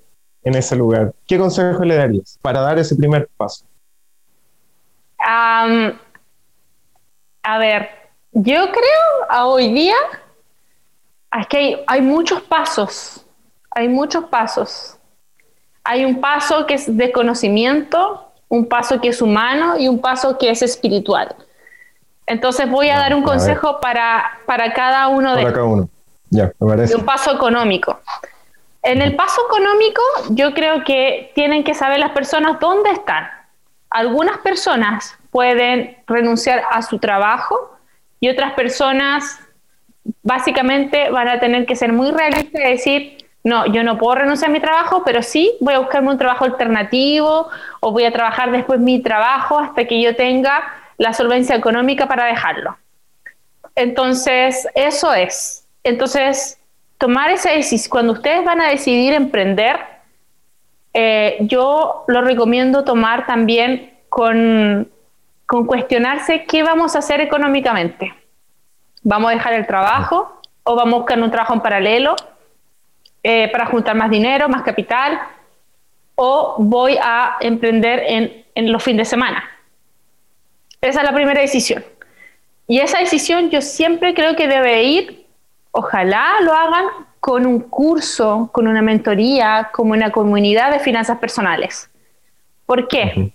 [0.43, 3.63] en ese lugar, ¿qué consejo le darías para dar ese primer paso?
[7.43, 7.89] A ver,
[8.31, 9.95] yo creo a hoy día
[11.39, 13.25] es que hay, hay muchos pasos,
[13.71, 14.97] hay muchos pasos.
[15.83, 20.37] Hay un paso que es de conocimiento, un paso que es humano y un paso
[20.37, 21.35] que es espiritual.
[22.25, 25.89] Entonces voy a dar un consejo para, para cada uno de cada uno.
[26.29, 26.95] Ya, me parece.
[26.95, 27.99] un paso económico.
[28.81, 33.27] En el paso económico, yo creo que tienen que saber las personas dónde están.
[33.89, 37.77] Algunas personas pueden renunciar a su trabajo
[38.21, 39.39] y otras personas
[40.21, 44.51] básicamente van a tener que ser muy realistas y decir, no, yo no puedo renunciar
[44.51, 47.49] a mi trabajo, pero sí voy a buscarme un trabajo alternativo
[47.81, 50.63] o voy a trabajar después mi trabajo hasta que yo tenga
[50.97, 52.77] la solvencia económica para dejarlo.
[53.75, 55.65] Entonces, eso es.
[55.83, 56.59] Entonces,
[56.99, 59.79] tomar esa decisión, cuando ustedes van a decidir emprender,
[60.93, 64.87] eh, yo lo recomiendo tomar también con,
[65.45, 68.13] con cuestionarse qué vamos a hacer económicamente.
[69.03, 72.15] ¿Vamos a dejar el trabajo o vamos a buscar un trabajo en paralelo
[73.21, 75.19] eh, para juntar más dinero, más capital?
[76.15, 79.43] ¿O voy a emprender en, en los fines de semana?
[80.79, 81.83] Esa es la primera decisión.
[82.67, 85.27] Y esa decisión yo siempre creo que debe ir,
[85.71, 86.85] ojalá lo hagan
[87.19, 91.89] con un curso, con una mentoría, como una comunidad de finanzas personales.
[92.65, 93.31] ¿Por qué?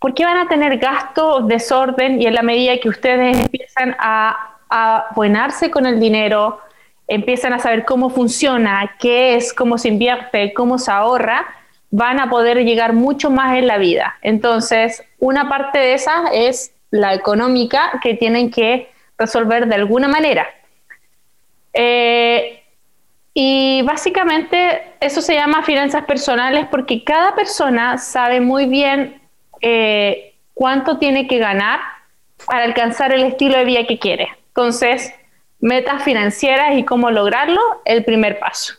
[0.00, 5.06] Porque van a tener gastos, desorden y en la medida que ustedes empiezan a, a
[5.14, 6.60] buenarse con el dinero,
[7.06, 11.46] empiezan a saber cómo funciona, qué es, cómo se invierte, cómo se ahorra,
[11.90, 14.16] van a poder llegar mucho más en la vida.
[14.22, 20.46] Entonces, una parte de esa es la económica que tienen que resolver de alguna manera.
[21.72, 22.62] Eh,
[23.34, 29.19] y básicamente eso se llama finanzas personales porque cada persona sabe muy bien
[29.60, 31.80] eh, cuánto tiene que ganar
[32.46, 34.28] para alcanzar el estilo de vida que quiere.
[34.48, 35.12] Entonces,
[35.60, 38.74] metas financieras y cómo lograrlo, el primer paso.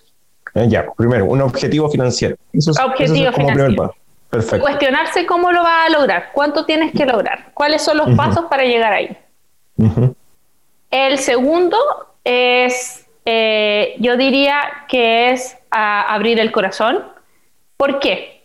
[0.56, 2.36] Eh, ya, primero, un objetivo financiero.
[2.84, 3.96] objetivo financiero.
[4.30, 4.62] Perfecto.
[4.62, 8.64] Cuestionarse cómo lo va a lograr, cuánto tienes que lograr, cuáles son los pasos para
[8.64, 9.18] llegar ahí.
[10.90, 11.78] El segundo
[12.24, 17.04] es, eh, yo diría que es abrir el corazón.
[17.76, 18.41] ¿Por qué?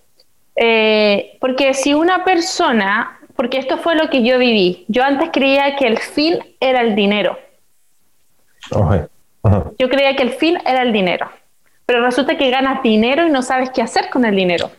[0.57, 5.77] Eh, porque si una persona, porque esto fue lo que yo viví, yo antes creía
[5.77, 7.39] que el fin era el dinero.
[9.79, 11.31] Yo creía que el fin era el dinero
[11.87, 14.71] pero resulta que ganas dinero y no sabes qué hacer con el dinero.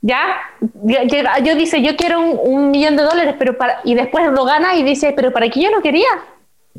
[0.00, 0.40] ¿Ya?
[0.60, 4.82] Yo, dice, yo quiero un, millón de dólares, pero para, y después lo gana y
[4.82, 6.08] dice, pero ¿para qué yo lo quería?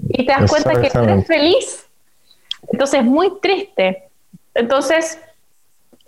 [0.10, 1.88] Y te das cuenta que eres feliz.
[2.71, 4.10] Entonces, es muy triste.
[4.55, 5.21] Entonces,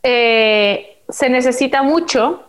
[0.01, 2.47] eh, se necesita mucho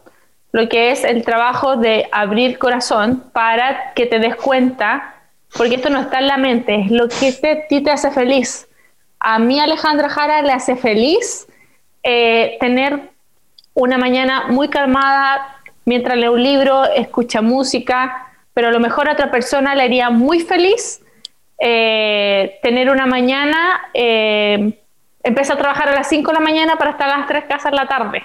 [0.53, 5.15] lo que es el trabajo de abrir corazón para que te des cuenta,
[5.57, 8.11] porque esto no está en la mente, es lo que te, a ti te hace
[8.11, 8.67] feliz
[9.23, 11.47] a mí Alejandra Jara le hace feliz
[12.03, 13.11] eh, tener
[13.75, 19.13] una mañana muy calmada mientras lee un libro, escucha música, pero a lo mejor a
[19.13, 21.01] otra persona le haría muy feliz
[21.59, 24.77] eh, tener una mañana, eh,
[25.23, 27.67] empezar a trabajar a las 5 de la mañana para estar a las 3 casas
[27.67, 28.25] en la tarde.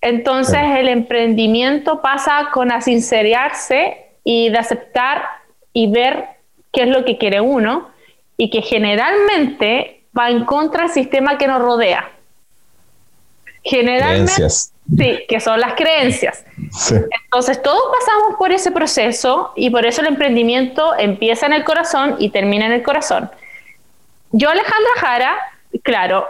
[0.00, 5.22] Entonces el emprendimiento pasa con a sincerarse y de aceptar
[5.72, 6.26] y ver
[6.72, 7.88] qué es lo que quiere uno
[8.36, 12.10] y que generalmente va en contra del sistema que nos rodea.
[13.62, 16.44] Generalmente, sí, que son las creencias.
[17.24, 22.16] Entonces, todos pasamos por ese proceso y por eso el emprendimiento empieza en el corazón
[22.18, 23.30] y termina en el corazón.
[24.30, 25.36] Yo, Alejandra Jara,
[25.82, 26.26] claro,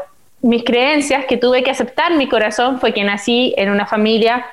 [0.47, 4.47] mis creencias que tuve que aceptar mi corazón fue que nací en una familia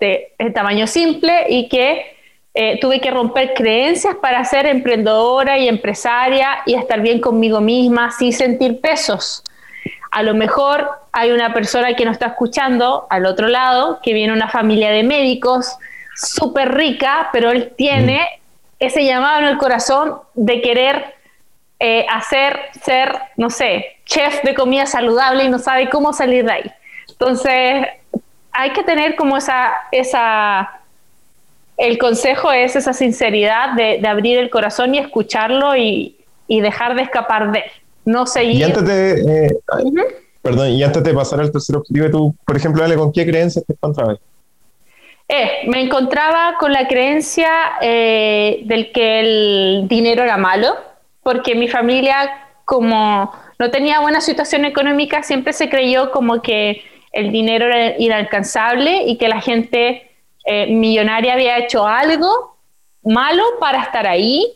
[0.00, 2.16] de tamaño simple y que
[2.58, 8.10] eh, tuve que romper creencias para ser emprendedora y empresaria y estar bien conmigo misma
[8.10, 9.42] sin sentir pesos.
[10.10, 14.32] A lo mejor hay una persona que nos está escuchando al otro lado, que viene
[14.32, 15.76] una familia de médicos
[16.14, 18.40] súper rica, pero él tiene mm.
[18.78, 21.15] ese llamado en el corazón de querer
[21.78, 26.52] eh, hacer, ser, no sé, chef de comida saludable y no sabe cómo salir de
[26.52, 26.72] ahí.
[27.08, 27.86] Entonces,
[28.52, 30.80] hay que tener como esa, esa,
[31.76, 36.16] el consejo es esa sinceridad de, abrir el corazón y escucharlo y,
[36.46, 37.64] y, dejar de escapar de,
[38.04, 38.56] no seguir.
[38.56, 39.56] Y antes de, eh,
[40.40, 43.64] perdón, y antes de pasar al tercer objetivo, tú, por ejemplo, dale, ¿con qué creencias
[43.66, 44.18] te encontrabas?
[45.28, 47.50] Eh, me encontraba con la creencia
[47.82, 50.76] eh, del que el dinero era malo,
[51.26, 57.32] porque mi familia, como no tenía buena situación económica, siempre se creyó como que el
[57.32, 60.08] dinero era inalcanzable y que la gente
[60.44, 62.56] eh, millonaria había hecho algo
[63.02, 64.46] malo para estar ahí,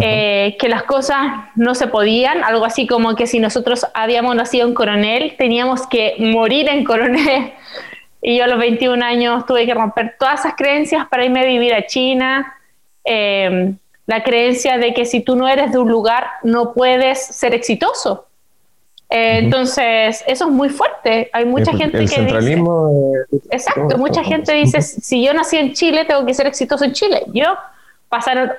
[0.00, 1.20] eh, que las cosas
[1.56, 6.14] no se podían, algo así como que si nosotros habíamos nacido en coronel, teníamos que
[6.18, 7.52] morir en coronel.
[8.24, 11.44] Y yo a los 21 años tuve que romper todas esas creencias para irme a
[11.44, 12.56] vivir a China.
[13.04, 13.74] Eh,
[14.06, 18.26] la creencia de que si tú no eres de un lugar no puedes ser exitoso.
[19.08, 21.28] Eh, entonces, eso es muy fuerte.
[21.32, 23.46] Hay mucha gente que centralismo dice...
[23.50, 27.22] exacto, mucha gente dice, si yo nací en Chile, tengo que ser exitoso en Chile.
[27.34, 27.54] Yo
[28.08, 28.52] pasaron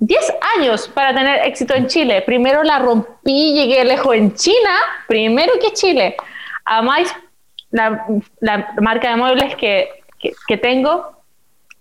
[0.00, 2.22] 10 años para tener éxito en Chile.
[2.22, 4.70] Primero la rompí, llegué lejos en China,
[5.06, 6.16] primero que Chile.
[6.64, 7.14] Además,
[7.70, 8.06] la,
[8.40, 9.88] la marca de muebles que,
[10.46, 11.13] que, tengo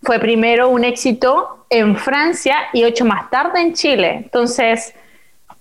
[0.03, 4.21] fue primero un éxito en Francia y ocho más tarde en Chile.
[4.23, 4.93] Entonces,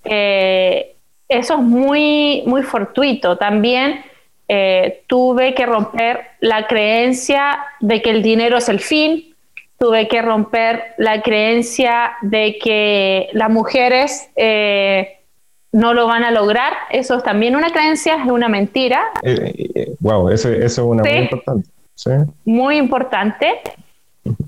[0.04, 0.94] eh,
[1.28, 3.38] eso es muy, muy fortuito.
[3.38, 4.04] También
[4.48, 9.34] eh, tuve que romper la creencia de que el dinero es el fin,
[9.78, 15.18] tuve que romper la creencia de que las mujeres eh,
[15.70, 16.72] no lo van a lograr.
[16.90, 19.04] Eso es también una creencia, es una mentira.
[20.00, 21.68] wow, eso, es una muy importante.
[22.44, 23.60] Muy importante.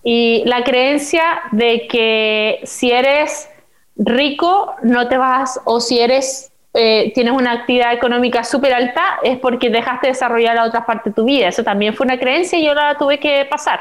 [0.03, 3.49] Y la creencia de que si eres
[3.97, 9.39] rico no te vas, o si eres eh, tienes una actividad económica súper alta, es
[9.39, 11.49] porque dejaste de desarrollar la otra parte de tu vida.
[11.49, 13.81] Eso también fue una creencia y yo la tuve que pasar.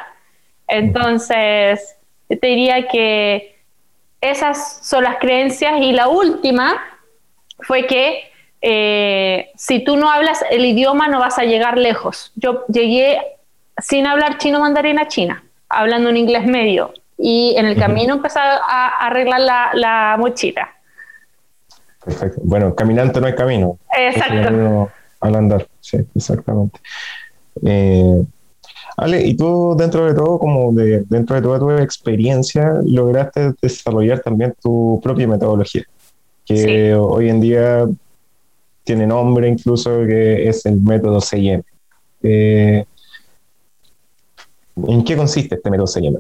[0.68, 3.56] Entonces, te diría que
[4.22, 6.82] esas son las creencias y la última
[7.60, 8.32] fue que
[8.62, 12.32] eh, si tú no hablas el idioma no vas a llegar lejos.
[12.36, 13.20] Yo llegué
[13.78, 18.40] sin hablar chino mandarín a China, hablando un inglés medio y en el camino empecé
[18.40, 20.70] a, arreglar la, la mochila.
[22.04, 22.42] Perfecto.
[22.44, 23.78] Bueno, caminante no hay camino.
[23.98, 24.92] Exacto.
[25.22, 26.80] Al andar, sí, exactamente.
[27.66, 28.24] Eh,
[28.98, 34.20] Ale, y tú dentro de todo, como de, dentro de toda tu experiencia, lograste desarrollar
[34.20, 35.84] también tu propia metodología,
[36.46, 37.86] que hoy en día
[38.84, 41.64] tiene nombre incluso, que es el método CIM.
[42.22, 42.86] Eh,
[44.76, 46.18] ¿En qué consiste este método CIM?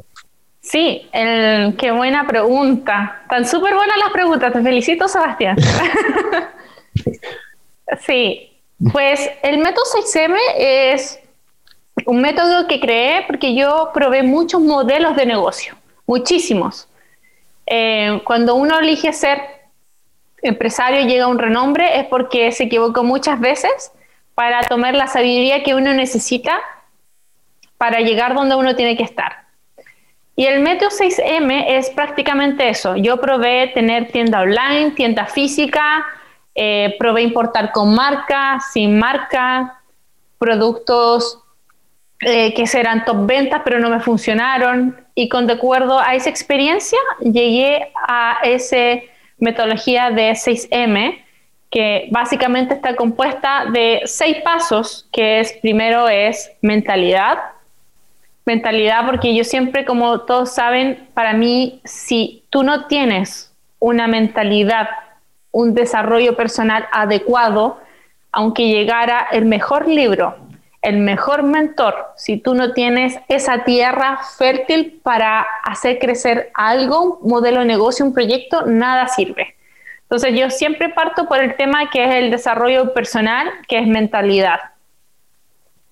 [0.61, 3.19] Sí, el, qué buena pregunta.
[3.23, 4.53] Están súper buenas las preguntas.
[4.53, 5.57] Te felicito, Sebastián.
[8.05, 8.51] sí,
[8.91, 11.19] pues el método 6M es
[12.05, 15.75] un método que creé porque yo probé muchos modelos de negocio,
[16.05, 16.87] muchísimos.
[17.65, 19.39] Eh, cuando uno elige ser
[20.41, 23.91] empresario y llega a un renombre es porque se equivocó muchas veces
[24.35, 26.59] para tomar la sabiduría que uno necesita
[27.84, 29.43] para llegar donde uno tiene que estar.
[30.38, 32.95] Y el método 6M es prácticamente eso.
[32.95, 36.05] Yo probé tener tienda online, tienda física,
[36.55, 39.81] eh, probé importar con marca, sin marca,
[40.38, 41.43] productos
[42.21, 44.95] eh, que serán top ventas, pero no me funcionaron.
[45.13, 49.01] Y con de acuerdo a esa experiencia, llegué a esa
[49.39, 51.21] metodología de 6M,
[51.69, 57.39] que básicamente está compuesta de seis pasos, que es primero es mentalidad,
[58.45, 64.89] mentalidad, porque yo siempre, como todos saben, para mí, si tú no tienes una mentalidad,
[65.51, 67.79] un desarrollo personal adecuado,
[68.31, 70.35] aunque llegara el mejor libro,
[70.81, 77.29] el mejor mentor, si tú no tienes esa tierra fértil para hacer crecer algo, un
[77.29, 79.55] modelo de negocio, un proyecto, nada sirve.
[80.01, 84.59] Entonces yo siempre parto por el tema que es el desarrollo personal, que es mentalidad.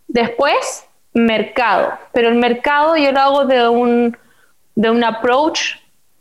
[0.08, 4.18] Después, mercado, pero el mercado yo lo hago de un,
[4.76, 5.76] de un approach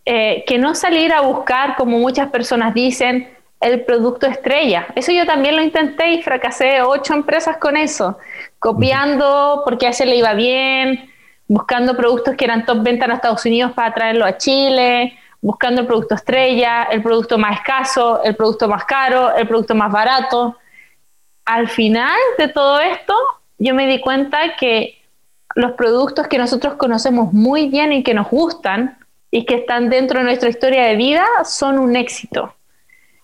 [0.05, 3.29] eh, que no salir a buscar, como muchas personas dicen,
[3.61, 4.87] el producto estrella.
[4.95, 8.19] Eso yo también lo intenté y fracasé ocho empresas con eso,
[8.59, 11.11] copiando porque a ese le iba bien,
[11.47, 15.87] buscando productos que eran top venta en Estados Unidos para traerlo a Chile, buscando el
[15.87, 20.57] producto estrella, el producto más escaso, el producto más caro, el producto más barato.
[21.45, 23.15] Al final de todo esto,
[23.61, 24.99] yo me di cuenta que
[25.55, 28.99] los productos que nosotros conocemos muy bien y que nos gustan
[29.31, 32.55] y que están dentro de nuestra historia de vida son un éxito.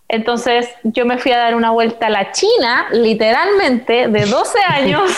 [0.08, 5.10] Entonces yo me fui a dar una vuelta a la China, literalmente, de 12 años,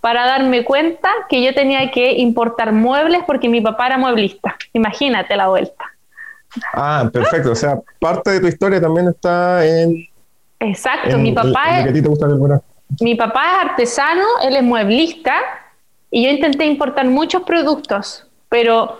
[0.00, 4.56] para darme cuenta que yo tenía que importar muebles porque mi papá era mueblista.
[4.72, 5.84] Imagínate la vuelta.
[6.72, 7.50] Ah, perfecto.
[7.50, 10.08] O sea, parte de tu historia también está en...
[10.60, 12.71] Exacto, mi papá es...
[13.00, 15.34] Mi papá es artesano, él es mueblista
[16.10, 18.98] y yo intenté importar muchos productos, pero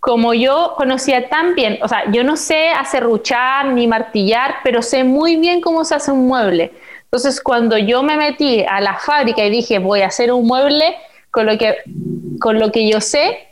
[0.00, 5.04] como yo conocía tan bien, o sea, yo no sé acerruchar ni martillar, pero sé
[5.04, 6.72] muy bien cómo se hace un mueble.
[7.04, 10.96] Entonces, cuando yo me metí a la fábrica y dije, voy a hacer un mueble
[11.30, 11.76] con lo que,
[12.40, 13.48] con lo que yo sé,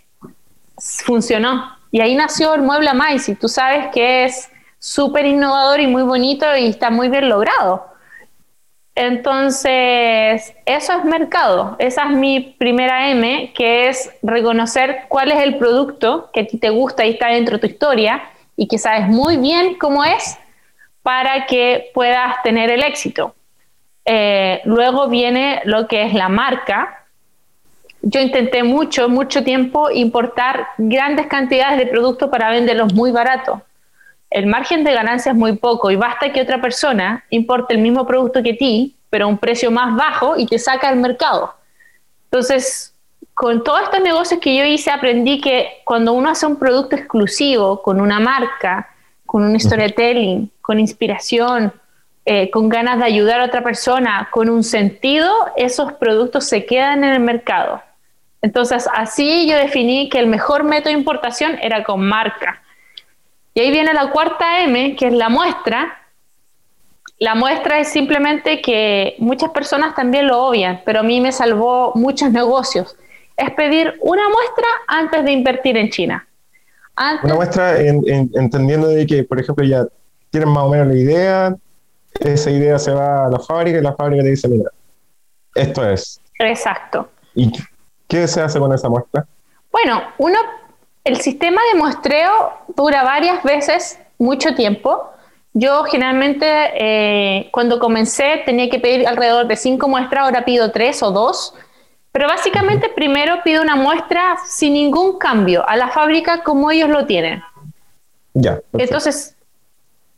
[1.04, 1.76] funcionó.
[1.92, 2.90] Y ahí nació el mueble
[3.26, 7.89] y Tú sabes que es súper innovador y muy bonito y está muy bien logrado.
[8.94, 11.76] Entonces, eso es mercado.
[11.78, 16.58] Esa es mi primera M, que es reconocer cuál es el producto que a ti
[16.58, 18.22] te gusta y está dentro de tu historia
[18.56, 20.38] y que sabes muy bien cómo es
[21.02, 23.34] para que puedas tener el éxito.
[24.04, 27.06] Eh, luego viene lo que es la marca.
[28.02, 33.62] Yo intenté mucho, mucho tiempo importar grandes cantidades de productos para venderlos muy barato
[34.30, 38.06] el margen de ganancia es muy poco y basta que otra persona importe el mismo
[38.06, 41.54] producto que ti, pero a un precio más bajo y te saca al mercado.
[42.26, 42.94] Entonces,
[43.34, 47.82] con todos estos negocios que yo hice, aprendí que cuando uno hace un producto exclusivo,
[47.82, 48.88] con una marca,
[49.26, 51.72] con un storytelling, con inspiración,
[52.24, 57.02] eh, con ganas de ayudar a otra persona, con un sentido, esos productos se quedan
[57.02, 57.82] en el mercado.
[58.42, 62.62] Entonces, así yo definí que el mejor método de importación era con marca
[63.54, 65.96] y ahí viene la cuarta M, que es la muestra.
[67.18, 71.92] La muestra es simplemente que muchas personas también lo obvian, pero a mí me salvó
[71.94, 72.96] muchos negocios.
[73.36, 76.26] Es pedir una muestra antes de invertir en China.
[77.22, 79.86] Una muestra entendiendo de que, por ejemplo, ya
[80.30, 81.56] tienen más o menos la idea,
[82.20, 84.70] esa idea se va a la fábrica y la fábrica te dice, mira,
[85.54, 86.20] esto es.
[86.38, 87.08] Exacto.
[87.34, 87.50] ¿Y
[88.06, 89.26] qué se hace con esa muestra?
[89.72, 90.38] Bueno, uno
[91.04, 95.10] el sistema de muestreo dura varias veces, mucho tiempo.
[95.52, 101.02] Yo generalmente eh, cuando comencé tenía que pedir alrededor de cinco muestras, ahora pido tres
[101.02, 101.54] o dos.
[102.12, 107.06] Pero básicamente primero pido una muestra sin ningún cambio a la fábrica como ellos lo
[107.06, 107.42] tienen.
[108.34, 108.60] Ya.
[108.72, 109.36] Entonces,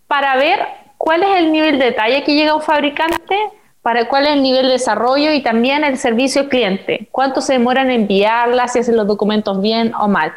[0.06, 0.66] para ver
[0.96, 3.36] cuál es el nivel de detalle que llega un fabricante,
[3.82, 7.54] para cuál es el nivel de desarrollo y también el servicio al cliente, cuánto se
[7.54, 10.32] demoran en enviarla, si hacen los documentos bien o mal.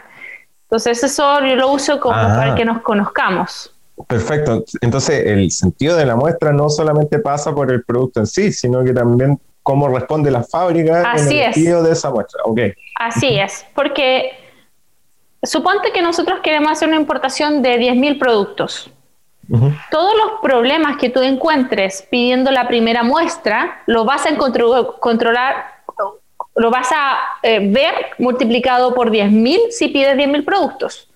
[0.65, 2.35] Entonces eso yo lo uso como ah.
[2.35, 3.71] para que nos conozcamos.
[4.07, 4.65] Perfecto.
[4.81, 8.83] Entonces el sentido de la muestra no solamente pasa por el producto en sí, sino
[8.83, 12.41] que también cómo responde la fábrica en el sentido de esa muestra.
[12.43, 12.73] Okay.
[12.99, 14.31] Así es, porque
[15.41, 18.91] suponte que nosotros queremos hacer una importación de 10.000 productos.
[19.91, 24.35] Todos los problemas que tú encuentres pidiendo la primera muestra, lo vas a
[24.99, 25.74] controlar
[26.55, 31.09] lo vas a eh, ver multiplicado por 10.000 si pides 10.000 productos.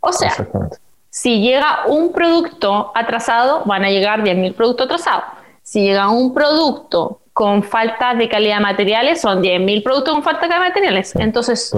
[0.00, 0.32] O sea,
[1.10, 5.24] si llega un producto atrasado, van a llegar 10.000 productos atrasados.
[5.62, 10.42] Si llega un producto con falta de calidad de materiales, son 10.000 productos con falta
[10.42, 11.16] de calidad de materiales.
[11.16, 11.72] Entonces,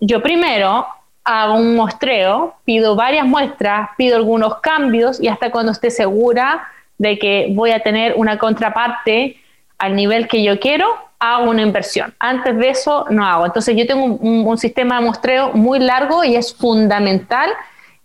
[0.00, 0.86] yo primero
[1.24, 7.18] hago un muestreo, pido varias muestras, pido algunos cambios y hasta cuando esté segura de
[7.18, 9.36] que voy a tener una contraparte
[9.78, 10.86] al nivel que yo quiero,
[11.18, 12.14] hago una inversión.
[12.18, 13.46] Antes de eso no hago.
[13.46, 17.50] Entonces yo tengo un, sistema de muestreo muy largo y es fundamental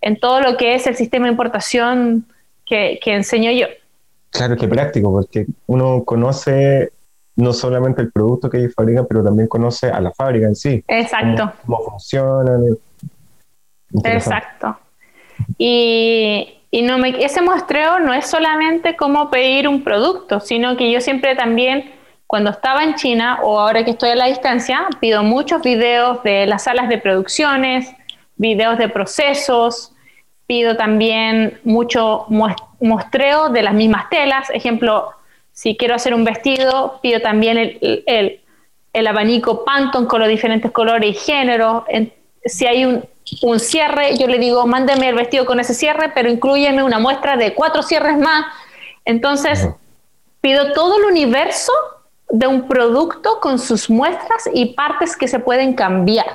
[0.02, 2.26] en todo lo que es el sistema de importación
[2.66, 3.68] que, enseño yo.
[4.32, 6.92] Claro, que práctico, porque uno conoce
[7.36, 10.84] no solamente el producto que ellos fabrican, pero también conoce a la fábrica en sí.
[10.88, 11.54] Exacto.
[11.66, 12.60] Cómo, funciona.
[14.04, 14.78] Exacto.
[15.58, 20.92] Y, y no me, ese muestreo no es solamente cómo pedir un producto, sino que
[20.92, 21.92] yo siempre también
[22.34, 26.48] cuando estaba en China o ahora que estoy a la distancia, pido muchos videos de
[26.48, 27.94] las salas de producciones,
[28.38, 29.92] videos de procesos,
[30.48, 32.26] pido también mucho
[32.80, 34.50] muestreo de las mismas telas.
[34.50, 35.12] Ejemplo,
[35.52, 38.42] si quiero hacer un vestido, pido también el, el,
[38.94, 41.84] el abanico Pantone con los diferentes colores y géneros.
[42.46, 43.06] si hay un,
[43.44, 47.38] un, cierre, yo le digo, mándeme el vestido con ese cierre, pero incluyeme una muestra
[47.38, 48.44] de cuatro cierres más.
[49.06, 49.70] Entonces,
[50.42, 51.72] pido todo el universo
[52.34, 56.26] de un producto con sus muestras y partes que se pueden cambiar.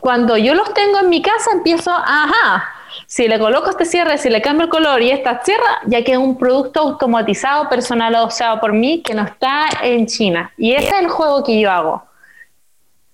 [0.00, 2.68] Cuando yo los tengo en mi casa, empiezo, ajá,
[3.06, 6.12] si le coloco este cierre, si le cambio el color y esta cierra, ya que
[6.12, 10.52] es un producto automatizado, personalizado por mí, que no está en China.
[10.58, 12.02] Y ese es el juego que yo hago.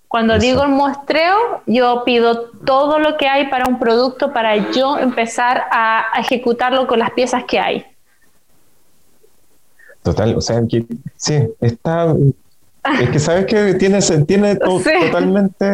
[0.09, 4.97] Cuando digo el muestreo, yo pido todo lo que hay para un producto para yo
[4.97, 7.85] empezar a, ejecutarlo con las piezas que hay.
[10.07, 10.85] Total, o sea, que,
[11.17, 12.15] sí, está...
[13.01, 15.65] Es que sabes que tiene, tiene totalmente,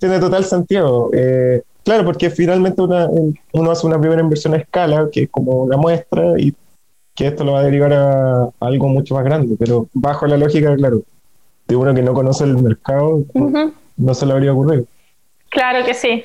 [0.00, 1.10] tiene total sentido.
[1.12, 5.76] Eh, claro, porque finalmente uno hace una primera inversión a escala, que es como una
[5.76, 6.54] muestra, y
[7.14, 10.74] que esto lo va a derivar a, algo mucho más grande, pero bajo la lógica,
[10.74, 11.02] claro,
[11.68, 13.24] de uno que no conoce el mercado,
[13.98, 14.86] no se le habría ocurrido.
[15.50, 16.24] Claro que sí.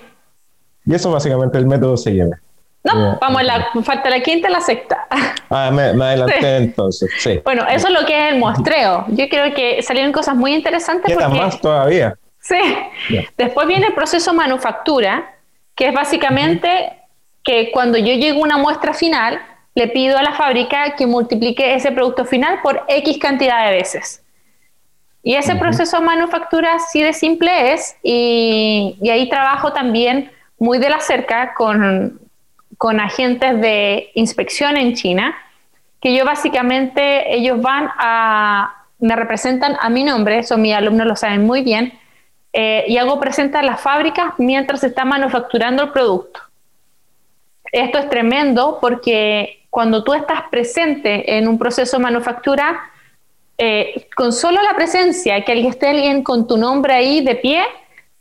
[0.86, 2.40] Y eso básicamente el método se lleva.
[2.84, 5.08] No, vamos, la, falta la quinta y la sexta.
[5.50, 7.40] Ah, me, adelanté entonces, sí.
[7.44, 9.06] Bueno, eso es lo que es el muestreo.
[9.10, 11.16] Yo creo que salieron cosas muy interesantes.
[11.16, 12.16] Queda más todavía.
[12.40, 12.60] Sí.
[13.38, 15.36] Después viene el proceso manufactura,
[15.76, 16.94] que es básicamente
[17.44, 19.42] que cuando yo llego a una muestra final,
[19.76, 24.24] le pido a la fábrica que multiplique ese producto final por X cantidad de veces.
[25.24, 30.90] Y ese proceso de manufactura así de simple es, y, ahí trabajo también muy de
[30.90, 32.20] la cerca con,
[32.82, 35.36] con agentes de inspección en China,
[36.02, 41.16] que yo básicamente, ellos van a, me representan a mi nombre, eso mis alumnos lo
[41.16, 41.94] saben muy bien,
[42.54, 46.40] eh, y hago presente a las fábricas mientras está manufacturando el producto.
[47.72, 52.80] Esto es tremendo porque cuando tú estás presente en un proceso de manufactura,
[53.60, 57.64] eh, con solo la presencia, que esté alguien con tu nombre ahí de pie,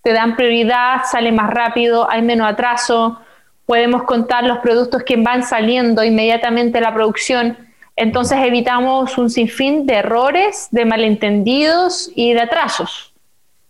[0.02, 3.22] te dan prioridad, sale más rápido, hay menos atraso,
[3.66, 7.56] podemos contar los productos que van saliendo inmediatamente de la producción.
[7.96, 13.14] Entonces evitamos un sinfín de errores, de malentendidos y de atrasos.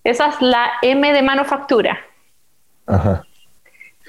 [0.05, 1.99] Esa es la M de manufactura.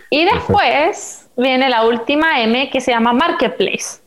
[0.09, 4.01] Y después viene la última M que se llama Marketplace.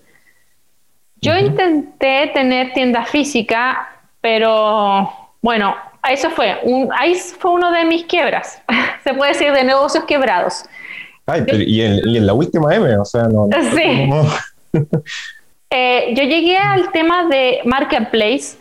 [1.21, 3.89] Yo intenté tener tienda física,
[4.21, 5.11] pero
[5.41, 5.75] bueno,
[6.09, 8.63] eso fue, un, ahí fue uno de mis quiebras,
[9.05, 10.67] se puede decir de negocios quebrados.
[11.27, 13.49] Ay, pero y, en, la última M, o sea, no.
[13.75, 14.81] sí.
[15.77, 18.57] Eh, yo llegué al tema de Marketplace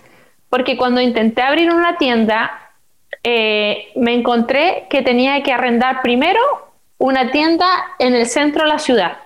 [0.49, 2.71] porque cuando intenté abrir una tienda,
[3.23, 6.39] eh, me encontré que tenía que arrendar primero
[6.97, 7.67] una tienda
[7.99, 9.17] en el centro de la ciudad.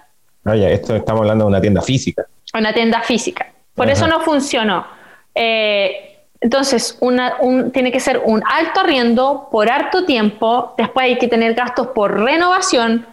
[0.43, 3.47] Oye, esto estamos hablando de una tienda física una tienda física.
[3.75, 4.87] Por eso no funcionó.
[5.35, 7.35] Eh, entonces, una,
[7.71, 12.19] tiene que ser un alto arriendo por harto tiempo, después hay que tener gastos por
[12.19, 13.05] renovación,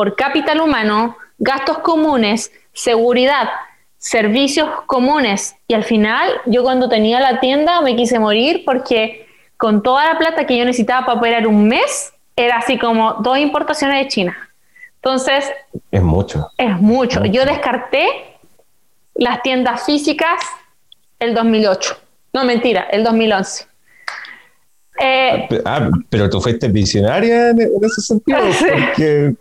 [0.00, 3.50] por capital humano, gastos comunes, seguridad,
[3.98, 5.56] servicios comunes.
[5.68, 9.26] Y al final, yo cuando tenía la tienda me quise morir porque
[9.58, 13.36] con toda la plata que yo necesitaba para operar un mes, era así como dos
[13.36, 14.50] importaciones de China.
[14.94, 15.52] Entonces...
[15.90, 16.50] Es mucho.
[16.56, 17.22] Es mucho.
[17.26, 18.06] Yo descarté
[19.16, 20.40] las tiendas físicas
[21.18, 21.94] el 2008.
[22.32, 23.66] No, mentira, el 2011.
[24.98, 28.38] Eh, ah, pero tú fuiste visionaria en, ese sentido,
[28.86, 29.34] porque,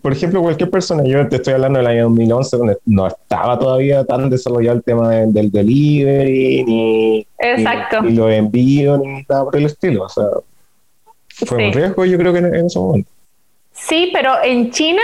[0.00, 4.04] por ejemplo, cualquier persona, yo te estoy hablando del año 2011, donde no estaba todavía
[4.04, 8.02] tan desarrollado el tema del delivery, ni, Exacto.
[8.02, 10.04] ni, los envíos, ni nada por el estilo.
[10.04, 10.24] O sea,
[11.46, 13.10] fue un riesgo, yo creo que en ese momento.
[13.72, 15.02] Sí, pero en China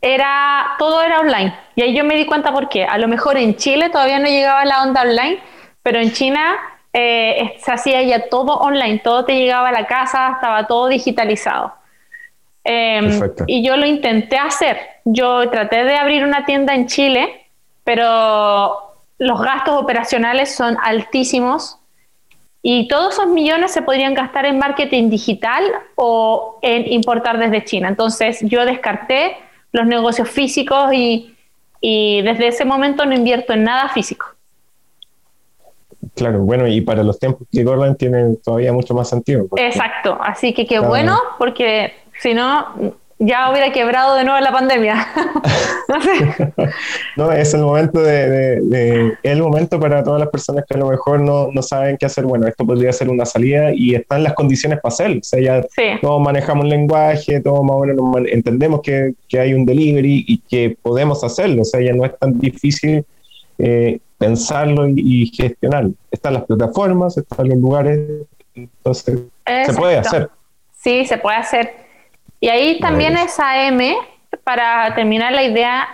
[0.00, 1.54] era, todo era online.
[1.74, 2.84] Y ahí yo me di cuenta por qué.
[2.84, 5.38] A lo mejor en Chile todavía no llegaba la onda online,
[5.82, 6.56] pero en China
[6.92, 11.74] eh, se hacía ya todo online, todo te llegaba a la casa, estaba todo digitalizado.
[12.68, 14.76] Em, y yo lo intenté hacer.
[15.04, 17.46] Yo traté de abrir una tienda en Chile,
[17.84, 18.76] pero
[19.18, 21.78] los gastos operacionales son altísimos
[22.62, 25.62] y todos esos millones se podrían gastar en marketing digital
[25.94, 27.86] o en importar desde China.
[27.86, 29.36] Entonces yo descarté
[29.70, 31.32] los negocios físicos y,
[31.80, 34.26] desde ese momento no invierto en nada físico.
[36.16, 39.46] Claro, bueno, y para los tiempos que corren tiene todavía mucho más sentido.
[39.56, 45.06] Exacto, así que qué bueno, porque si no, ya hubiera quebrado de nuevo la pandemia.
[45.88, 46.52] no sé.
[47.16, 51.20] No, es el momento de, el momento para todas las personas que a lo mejor
[51.20, 52.24] no, no, saben qué hacer.
[52.26, 55.20] Bueno, esto podría ser una salida y están las condiciones para hacerlo.
[55.20, 55.66] O sea, ya
[56.02, 60.38] todos manejamos el lenguaje, todos más o menos entendemos que, que, hay un delivery y
[60.38, 61.62] que podemos hacerlo.
[61.62, 63.02] O sea, ya no es tan difícil
[63.58, 65.92] eh, pensarlo y, gestionarlo.
[66.10, 70.28] Están las plataformas, están los lugares, entonces se puede hacer.
[70.78, 71.85] Sí, se puede hacer.
[72.40, 73.96] Y ahí también esa M,
[74.44, 75.88] para terminar la idea,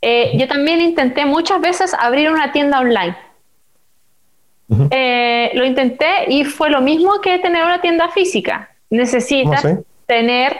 [0.00, 3.16] eh, yo también intenté muchas veces abrir una tienda online.
[4.90, 8.70] Eh, lo intenté y fue lo mismo que tener una tienda física.
[8.90, 9.66] Necesitas
[10.06, 10.56] tener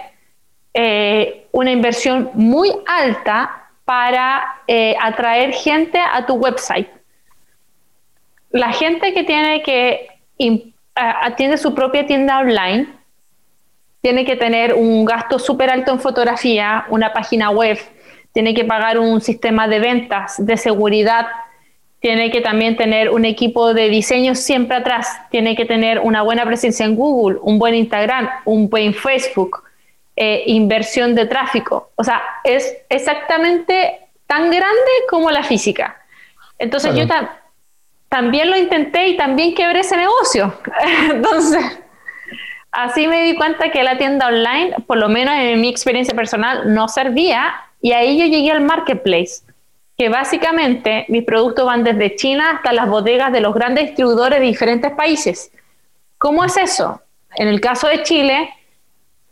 [0.74, 4.60] eh, una inversión muy alta para
[5.00, 6.88] atraer gente a tu website.
[8.50, 10.08] La gente que tiene que
[10.94, 12.97] atiende su propia tienda online,
[14.00, 17.78] tiene que tener un gasto súper alto en fotografía, una página web,
[18.32, 21.26] tiene que pagar un sistema de ventas, de seguridad,
[22.00, 26.44] tiene que también tener un equipo de diseño siempre atrás, tiene que tener una buena
[26.44, 29.64] presencia en Google, un buen Instagram, un buen Facebook,
[30.14, 31.90] eh, inversión de tráfico.
[31.96, 35.96] O sea, es exactamente tan grande como la física.
[36.58, 37.06] Entonces yo
[38.08, 40.54] también lo intenté y también quebré ese negocio.
[41.10, 41.80] Entonces,
[42.72, 46.74] así me di cuenta que la tienda online, por lo menos en mi experiencia personal,
[46.74, 49.42] no servía y ahí yo llegué al marketplace,
[49.96, 54.46] que básicamente mis productos van desde China hasta las bodegas de los grandes distribuidores de
[54.46, 55.50] diferentes países.
[56.18, 57.00] ¿Cómo es eso?
[57.36, 58.50] En el caso de Chile,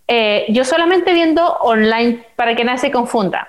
[0.09, 3.49] eh, yo solamente viendo online para que nadie se confunda.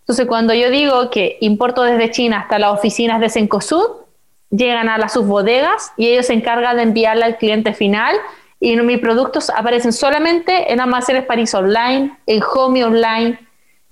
[0.00, 4.06] Entonces, cuando yo digo que importo desde China hasta las oficinas de Sencosud,
[4.50, 8.14] llegan a las subbodegas y ellos se encargan de enviarla al cliente final
[8.60, 13.38] y mis productos aparecen solamente en Almacenes París Online, en Home Online,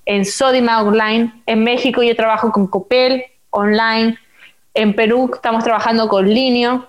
[0.07, 1.33] en Sodima Online.
[1.47, 4.19] En México yo trabajo con Copel Online.
[4.73, 6.89] En Perú estamos trabajando con Linio.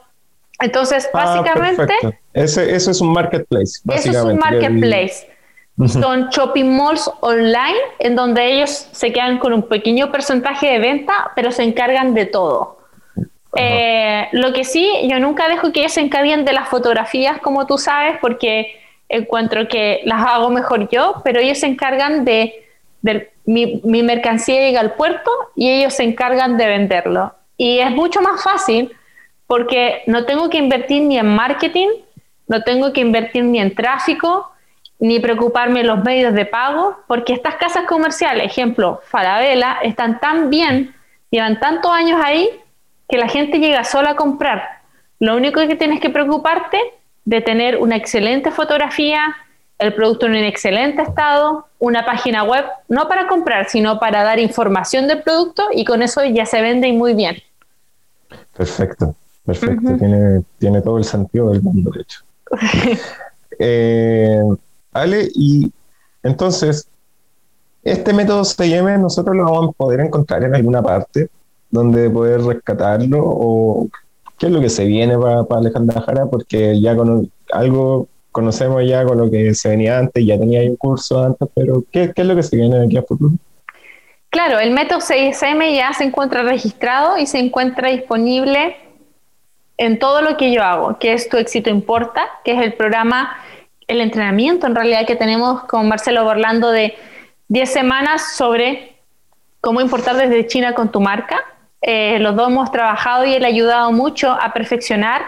[0.60, 1.94] Entonces, ah, básicamente...
[2.34, 3.82] Ese, eso es un marketplace.
[3.90, 5.28] Eso es un marketplace.
[5.88, 11.32] Son shopping malls online en donde ellos se quedan con un pequeño porcentaje de venta,
[11.36, 12.78] pero se encargan de todo.
[13.56, 17.66] Eh, lo que sí, yo nunca dejo que ellos se encarguen de las fotografías, como
[17.66, 18.76] tú sabes, porque
[19.10, 22.66] encuentro que las hago mejor yo, pero ellos se encargan de
[23.46, 27.34] mi, mercancía llega al puerto y ellos se encargan de venderlo.
[27.58, 28.92] Y es mucho más fácil
[29.48, 31.90] porque no tengo que invertir ni en marketing,
[32.48, 34.52] no tengo que invertir ni en tráfico,
[35.00, 40.50] ni preocuparme en los medios de pago, porque estas casas comerciales, ejemplo, Falabella, están tan
[40.50, 40.96] bien,
[41.30, 42.50] llevan tantos años ahí,
[43.08, 44.82] que la gente llega sola a comprar.
[45.20, 46.78] Lo único que tienes que preocuparte
[47.24, 49.36] de tener una excelente fotografía,
[49.78, 54.40] el producto en un excelente estado, una página web, no para comprar, sino para dar
[54.40, 57.38] información del producto y con eso ya se vende y muy bien.
[58.56, 59.98] Perfecto, perfecto.
[60.60, 62.22] tiene, todo el sentido del mundo, de hecho.
[63.60, 64.42] eh,
[64.94, 65.72] Ale, y
[66.24, 66.88] entonces,
[67.84, 71.30] este método CIM nosotros lo vamos a poder encontrar en alguna parte
[71.76, 73.88] donde poder rescatarlo o
[74.40, 78.86] qué es lo que se viene para, para Alejandra Jara, porque ya con algo conocemos
[78.86, 82.26] ya con lo que se venía antes, ya tenía un curso antes, pero ¿qué, es
[82.26, 83.32] lo que se viene aquí a futuro?
[84.30, 88.76] Claro, el método CISM ya se encuentra registrado y se encuentra disponible
[89.78, 93.38] en todo lo que yo hago, que es Tu éxito importa, que es el programa,
[93.88, 96.94] el entrenamiento en realidad que tenemos con Marcelo Borlando de
[97.48, 98.98] 10 semanas sobre
[99.62, 101.42] cómo importar desde China con tu marca.
[101.88, 105.22] Eh, los dos hemos trabajado y él ha ayudado mucho a perfeccionar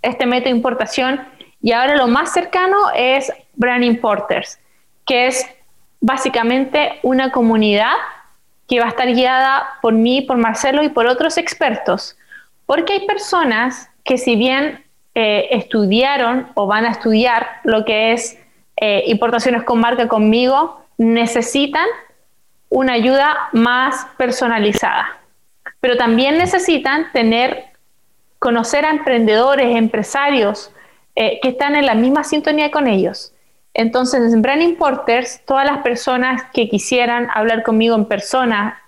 [0.00, 1.20] este método de importación
[1.60, 4.60] y ahora lo más cercano es Brand Importers,
[5.06, 5.44] que es
[6.00, 7.94] básicamente una comunidad
[8.68, 12.16] que va a estar guiada por mí, por Marcelo y por otros expertos.
[12.64, 14.84] Porque hay personas que si bien
[15.16, 18.38] eh, estudiaron o van a estudiar lo que es
[18.76, 21.86] eh, importaciones con marca conmigo, necesitan
[22.68, 25.23] una ayuda más personalizada.
[25.84, 27.66] Pero también necesitan tener,
[28.38, 30.72] conocer a emprendedores, empresarios,
[31.14, 33.34] eh, que están en la misma sintonía con ellos.
[33.74, 38.80] Entonces, en Brand Importers, todas las personas que quisieran hablar conmigo en persona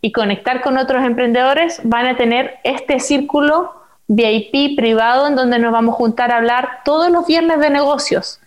[0.00, 3.74] y conectar con otros emprendedores van a tener este círculo
[4.06, 8.40] VIP privado en donde nos vamos a juntar a hablar todos los viernes de negocios,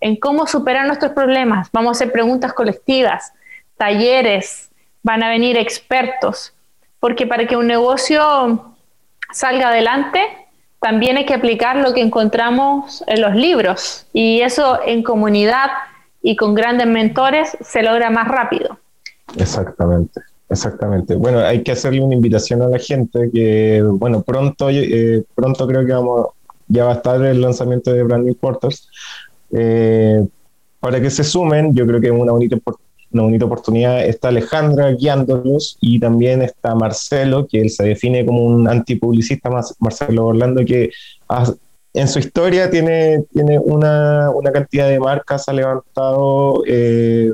[0.00, 1.68] en cómo superar nuestros problemas.
[1.72, 3.32] Vamos a hacer preguntas colectivas,
[3.76, 4.70] talleres,
[5.02, 6.54] van a venir expertos,
[7.00, 8.74] porque para que un negocio
[9.32, 10.20] salga adelante,
[10.80, 15.68] también hay que aplicar lo que encontramos en los libros y eso en comunidad
[16.22, 18.78] y con grandes mentores se logra más rápido.
[19.36, 21.14] Exactamente, exactamente.
[21.14, 25.84] Bueno, hay que hacerle una invitación a la gente que, bueno, pronto, eh, pronto creo
[25.86, 26.28] que vamos,
[26.68, 28.88] ya va a estar el lanzamiento de Branding Porters.
[29.52, 30.26] Eh,
[30.78, 32.56] para que se sumen, yo creo que es una bonita
[33.12, 34.04] una bonita oportunidad.
[34.04, 39.74] Está Alejandra guiándolos y también está Marcelo, que él se define como un antipublicista, más
[39.80, 40.90] Marcelo Orlando, que
[41.92, 47.32] en su historia tiene, tiene una, una cantidad de marcas, ha levantado, eh,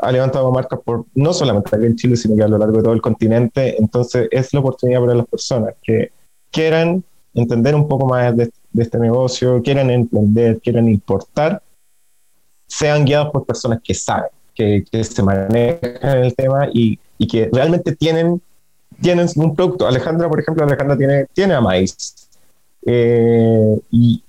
[0.00, 2.84] ha levantado marcas por no solamente aquí en Chile, sino que a lo largo de
[2.84, 3.76] todo el continente.
[3.78, 6.12] Entonces es la oportunidad para las personas que
[6.50, 7.02] quieran
[7.34, 11.60] entender un poco más de, de este negocio, quieran emprender, quieran importar,
[12.66, 17.48] sean guiados por personas que saben que, se manejan en el tema y, y, que
[17.52, 18.42] realmente tienen,
[19.00, 19.86] tienen un producto.
[19.86, 22.28] Alejandra, por ejemplo, Alejandra tiene, tiene a maíz.
[22.84, 24.22] Eh, y,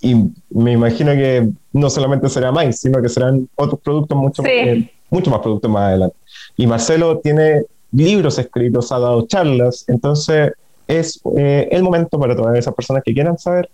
[0.00, 4.88] y me imagino que no solamente será más, sino que serán otros productos mucho, eh,
[5.10, 6.16] mucho más productos más adelante.
[6.56, 10.52] Y Marcelo tiene libros escritos, ha dado charlas, entonces
[10.86, 13.68] es eh, el momento para todas esas personas que quieran saber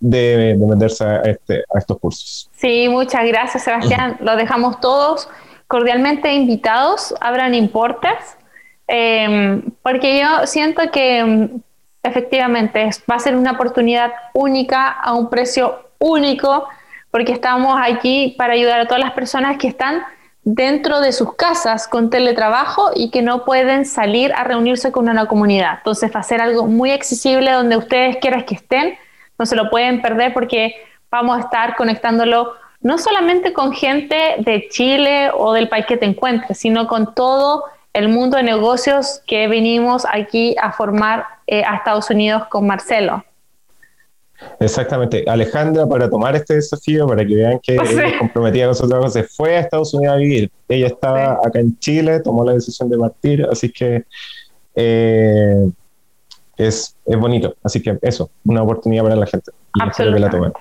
[0.00, 2.50] de, de meterse a, este, a estos cursos.
[2.56, 4.16] Sí, muchas gracias Sebastián.
[4.20, 5.28] Lo dejamos todos
[5.68, 8.36] cordialmente invitados, abran importes,
[8.86, 11.60] em, porque yo siento que em,
[12.02, 16.68] efectivamente va a ser una oportunidad única a un precio único,
[17.10, 20.02] porque estamos aquí para ayudar a todas las personas que están
[20.44, 25.26] dentro de sus casas con teletrabajo y que no pueden salir a reunirse con una
[25.26, 25.78] comunidad.
[25.78, 28.96] Entonces va a ser algo muy accesible donde ustedes quieran que estén,
[29.38, 30.74] no se lo pueden perder porque
[31.10, 36.06] vamos a estar conectándolo no solamente con gente de Chile o del país que te
[36.06, 41.76] encuentres, sino con todo el mundo de negocios que venimos aquí a formar eh, a
[41.76, 43.24] Estados Unidos con Marcelo.
[44.60, 45.24] Exactamente.
[45.26, 49.24] Alejandra, para tomar este desafío, para que vean que ella comprometida con su trabajo, se
[49.24, 50.50] fue a Estados Unidos a vivir.
[50.68, 54.04] Ella estaba acá en Chile, tomó la decisión de partir, así que
[54.74, 55.70] eh,
[56.56, 57.54] es, es, bonito.
[57.62, 59.52] Así que eso, una oportunidad para la gente.
[59.96, 60.52] Que la tomen.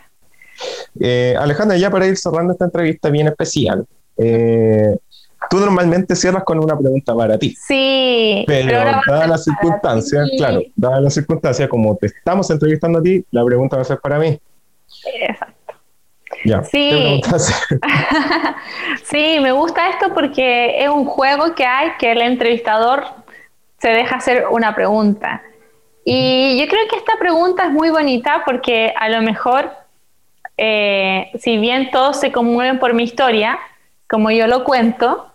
[0.99, 3.85] Eh, Alejandra, ya para ir cerrando esta entrevista bien especial,
[4.17, 4.97] eh,
[5.49, 7.55] tú normalmente cierras con una pregunta para ti.
[7.55, 8.43] Sí.
[8.47, 8.77] Pero,
[9.07, 13.75] dadas las circunstancias, claro, dadas las circunstancias, como te estamos entrevistando a ti, la pregunta
[13.75, 14.39] va a ser para mí.
[15.21, 15.55] Exacto.
[16.43, 17.21] Ya, sí.
[19.03, 23.03] sí, me gusta esto porque es un juego que hay que el entrevistador
[23.79, 25.41] se deja hacer una pregunta.
[26.05, 29.71] Y yo creo que esta pregunta es muy bonita porque a lo mejor
[30.57, 33.59] eh, si bien todos se conmueven por mi historia,
[34.07, 35.31] como yo lo cuento,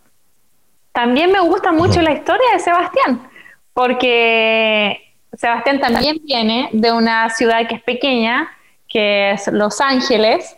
[0.93, 3.29] también me gusta mucho la historia de Sebastián,
[3.75, 8.51] porque Sebastián también viene de una ciudad que es pequeña,
[8.89, 10.57] que es Los Ángeles,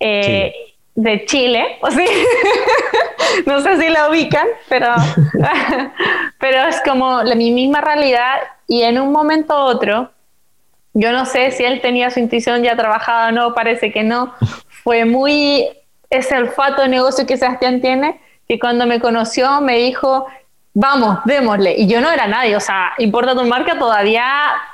[0.00, 0.52] eh,
[0.94, 2.04] de Chile, o sí,
[3.46, 4.88] no sé si la ubican, pero,
[6.38, 8.38] pero es como la, mi misma realidad
[8.68, 10.10] y en un momento u otro
[10.94, 14.34] yo no sé si él tenía su intuición ya trabajada o no, parece que no.
[14.82, 15.68] Fue muy
[16.10, 20.26] ese olfato de negocio que Sebastián tiene, que cuando me conoció me dijo,
[20.74, 21.74] vamos, démosle.
[21.76, 24.26] Y yo no era nadie, o sea, Importa tu marca todavía,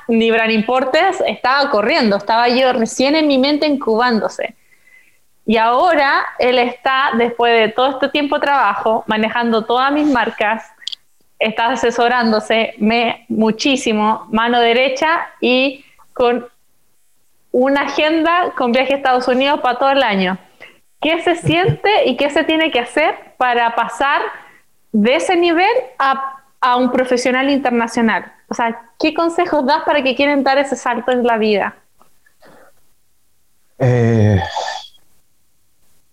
[0.07, 4.55] ni Brand Importes, estaba corriendo, estaba yo recién en mi mente incubándose.
[5.45, 10.63] Y ahora él está, después de todo este tiempo de trabajo, manejando todas mis marcas,
[11.39, 15.83] está asesorándose me, muchísimo, mano derecha, y
[16.13, 16.47] con
[17.51, 20.37] una agenda con viaje a Estados Unidos para todo el año.
[21.01, 24.21] ¿Qué se siente y qué se tiene que hacer para pasar
[24.91, 25.69] de ese nivel
[25.99, 28.31] a, a un profesional internacional?
[28.47, 31.75] O sea, ¿qué consejos das para que quieren dar ese salto en la vida?
[33.77, 34.41] Eh,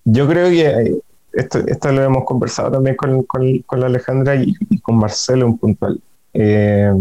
[0.05, 1.01] yo creo que
[1.33, 5.59] esto, esto, lo hemos conversado también con, con, con Alejandra y, y, con Marcelo en
[5.59, 6.01] puntual.
[6.35, 6.93] Eh,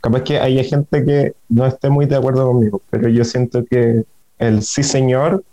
[0.00, 4.04] capaz que hay gente que no esté muy de acuerdo conmigo, pero yo siento que
[4.38, 5.44] el sí señor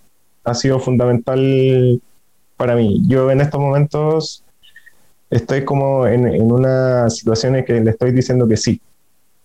[0.44, 2.02] ha sido fundamental
[2.56, 3.02] para mí.
[3.08, 4.44] Yo en estos momentos
[5.30, 8.82] estoy como en, en una situación en que le estoy diciendo que sí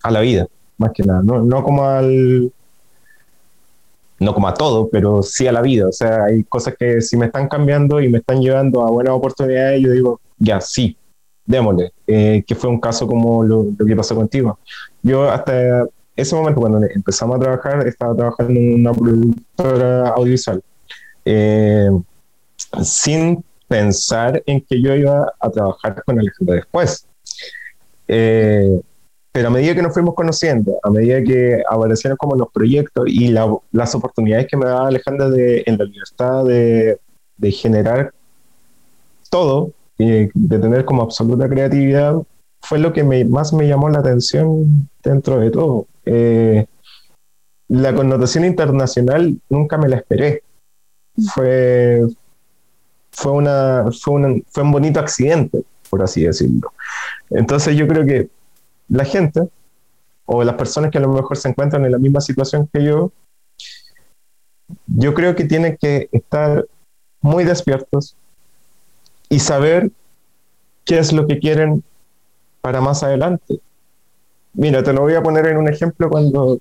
[0.02, 0.46] a la vida,
[0.78, 2.52] más que nada, no, no como al
[4.22, 5.88] no como a todo, pero sí a la vida.
[5.88, 9.14] O sea, hay cosas que si me están cambiando y me están llevando a buenas
[9.14, 10.96] oportunidades, yo digo, ya, sí,
[11.44, 14.58] démosle, eh, que fue un caso como lo, que pasó contigo.
[15.02, 20.62] Yo hasta ese momento, cuando empezamos a trabajar, estaba trabajando en una productora audiovisual,
[21.24, 21.90] eh,
[22.82, 27.06] sin pensar en que yo iba a trabajar con Alejandra después.
[28.06, 28.80] Eh,
[29.32, 33.28] pero a medida que nos fuimos conociendo, a medida que aparecieron como los proyectos y
[33.28, 36.98] las oportunidades que me daba Alejandra de, en la libertad de,
[37.38, 38.12] de generar
[39.30, 42.16] todo, de tener como absoluta creatividad,
[42.60, 45.86] fue lo que más me llamó la atención dentro de todo.
[46.04, 46.66] Eh,
[47.68, 50.42] la connotación internacional nunca me la esperé.
[51.34, 52.02] Fue,
[53.10, 56.72] fue, una, fue, fue un bonito accidente, por así decirlo.
[57.30, 58.28] Entonces yo creo que
[58.92, 59.48] la gente
[60.24, 63.12] o las personas que a lo mejor se encuentran en la misma situación que yo,
[64.86, 66.66] yo creo que tienen que estar
[67.20, 68.16] muy despiertos,
[69.32, 69.90] y saber
[70.84, 71.82] qué es lo que quieren
[72.60, 73.60] para más adelante.
[74.52, 76.60] Mira, te lo voy a poner en un ejemplo cuando...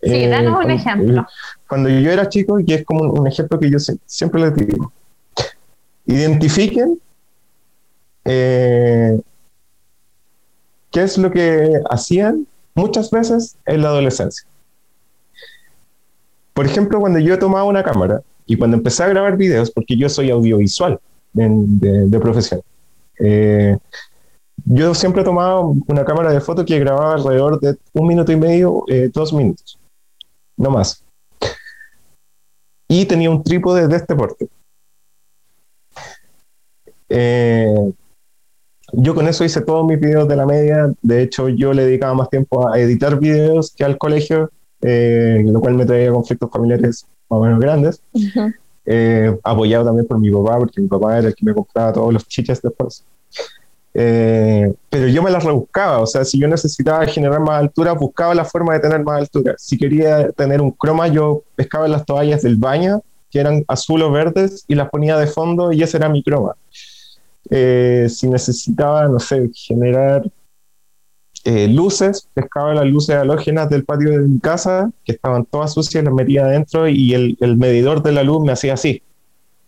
[0.00, 1.26] Sí, eh, danos un cuando, ejemplo.
[1.68, 4.92] Cuando yo era chico, y es como un, ejemplo que yo siempre les digo,
[6.06, 7.00] identifiquen
[8.24, 9.20] eh,
[10.92, 14.46] qué es lo que hacían muchas veces en la adolescencia.
[16.52, 20.08] por ejemplo, cuando yo tomaba una cámara y cuando empecé a grabar videos, porque yo
[20.08, 21.00] soy audiovisual
[21.32, 22.60] de, profesión,
[23.18, 23.78] eh,
[24.64, 28.84] yo siempre tomaba una cámara de foto que grababa alrededor de un minuto y medio,
[28.88, 29.78] eh, dos minutos,
[30.58, 31.02] no más.
[32.86, 34.48] Y tenía un trípode de este porte.
[37.08, 37.92] Eh,
[38.92, 40.92] yo con eso hice todos mis videos de la media.
[41.02, 44.50] De hecho, yo le dedicaba más tiempo a editar videos que al colegio,
[44.82, 48.02] eh, lo cual me traía conflictos familiares más o menos grandes.
[48.84, 52.12] Eh, apoyado también por mi papá, porque mi papá era el que me compraba todos
[52.12, 53.04] los chiches después.
[53.94, 58.34] Eh, pero yo me las rebuscaba, o sea, si yo necesitaba generar más altura, buscaba
[58.34, 59.54] la forma de tener más altura.
[59.58, 64.10] Si quería tener un croma, yo pescaba las toallas del baño, que eran azul o
[64.10, 66.54] verdes, y las ponía de fondo y ese era mi croma.
[67.50, 70.24] Eh, si necesitaba, no sé, generar
[71.44, 76.04] eh, luces, pescaba las luces halógenas del patio de mi casa, que estaban todas sucias,
[76.04, 79.02] las metía adentro y el, el medidor de la luz me hacía así,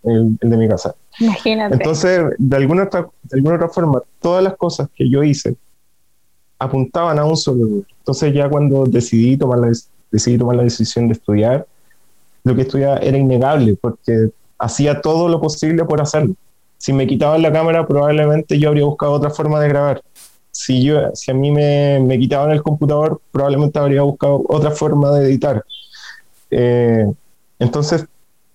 [0.04, 0.94] el, de mi casa.
[1.18, 1.74] Imagínate.
[1.74, 5.56] Entonces, de alguna, otra, de alguna otra forma, todas las cosas que yo hice
[6.58, 7.88] apuntaban a un solo lugar.
[7.98, 9.72] Entonces, ya cuando decidí tomar, la,
[10.12, 11.66] decidí tomar la decisión de estudiar,
[12.44, 16.36] lo que estudiaba era innegable, porque hacía todo lo posible por hacerlo
[16.78, 20.02] si me quitaban la cámara, probablemente yo habría buscado otra forma de grabar.
[20.50, 25.10] Si, yo, si a mí me, me quitaban el computador, probablemente habría buscado otra forma
[25.12, 25.64] de editar.
[26.50, 27.06] Eh,
[27.58, 28.06] entonces,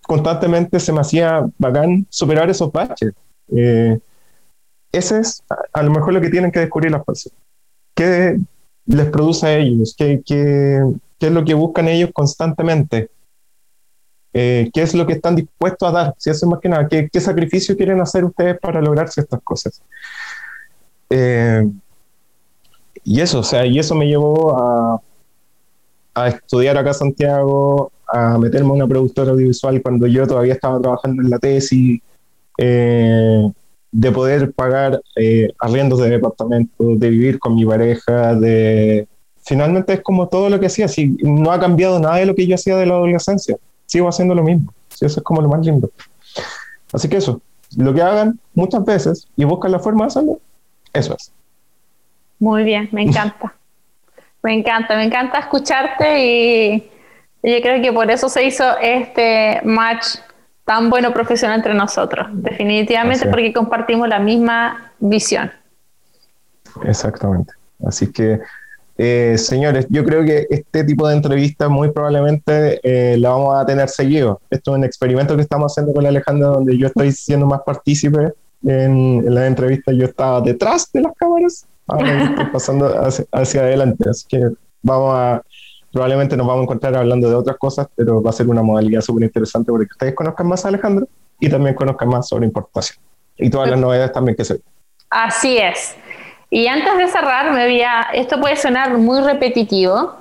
[0.03, 3.13] constantemente se me hacía bacán superar esos baches.
[3.55, 3.99] Eh,
[4.91, 5.43] ese es
[5.73, 7.37] a, lo mejor lo que tienen que descubrir las personas.
[7.93, 8.39] ¿Qué
[8.85, 9.93] les produce a ellos?
[9.97, 10.81] ¿Qué, qué,
[11.19, 13.09] qué es lo que buscan ellos constantemente?
[14.33, 16.87] Eh, qué es lo que están dispuestos a dar, si eso es más que nada,
[16.87, 19.81] qué, sacrificio quieren hacer ustedes para lograrse estas cosas.
[21.09, 21.67] Eh,
[23.03, 25.01] y eso, o sea, y eso me llevó a,
[26.13, 30.79] a estudiar acá a Santiago, a meterme en una productora audiovisual cuando yo todavía estaba
[30.79, 31.99] trabajando en la tesis,
[32.57, 33.51] eh,
[33.91, 35.01] de poder pagar
[35.57, 39.07] arriendos de departamento, de vivir con mi pareja, de...
[39.43, 42.45] Finalmente es como todo lo que hacía, si no ha cambiado nada de lo que
[42.45, 43.57] yo hacía de la adolescencia
[43.89, 44.71] sigo haciendo lo mismo.
[44.93, 45.89] eso es como lo más lindo.
[46.93, 47.41] Así que eso,
[47.75, 50.39] lo que hagan muchas veces y buscan la forma de hacerlo,
[50.93, 51.31] eso es.
[52.37, 53.53] Muy bien, me encanta.
[54.43, 56.91] me encanta, me encanta escucharte y,
[57.41, 60.17] yo creo que por eso se hizo este match
[60.65, 62.27] tan bueno profesional entre nosotros.
[62.33, 65.49] Definitivamente porque compartimos la misma visión.
[66.83, 67.53] Exactamente.
[67.85, 68.41] Así que
[69.01, 73.65] eh, señores, yo creo que este tipo de entrevistas muy probablemente eh, la vamos a
[73.65, 74.41] tener seguido.
[74.49, 78.33] Esto es un experimento que estamos haciendo con Alejandra, donde yo estoy siendo más partícipe
[78.61, 79.93] en, la entrevista.
[79.93, 82.93] Yo estaba detrás de las cámaras, ahora estoy pasando
[83.31, 84.09] hacia, adelante.
[84.09, 84.49] Así que
[84.81, 85.43] vamos a,
[85.93, 88.99] probablemente nos vamos a encontrar hablando de otras cosas, pero va a ser una modalidad
[88.99, 91.07] súper interesante porque ustedes conozcan más a Alejandro
[91.39, 92.99] y también conozcan más sobre importación
[93.37, 94.59] y todas las novedades también que se
[95.09, 95.95] Así es.
[96.49, 100.15] Y antes de cerrar, me había, esto puede sonar muy repetitivo,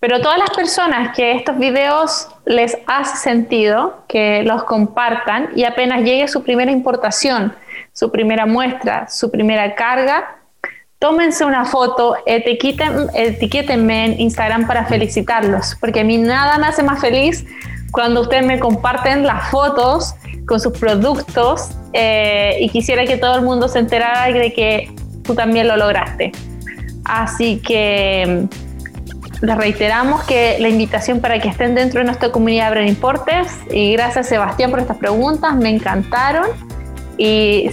[0.00, 6.02] pero todas las personas que estos videos les hace sentido, que los compartan y apenas
[6.02, 7.52] llegue su primera importación,
[7.92, 10.36] su primera muestra, su primera carga,
[11.00, 16.84] tómense una foto, etiqueten, etiquétenme en Instagram para felicitarlos, porque a mí nada me hace
[16.84, 17.44] más feliz
[17.90, 20.14] cuando ustedes me comparten las fotos
[20.46, 24.92] con sus productos eh, y quisiera que todo el mundo se enterara de que
[25.28, 26.32] tú también lo lograste.
[27.04, 32.70] Así que mm, les reiteramos que la invitación para que estén dentro de nuestra comunidad
[32.70, 36.48] Bren Importes y gracias Sebastián por estas preguntas, me encantaron
[37.18, 37.68] y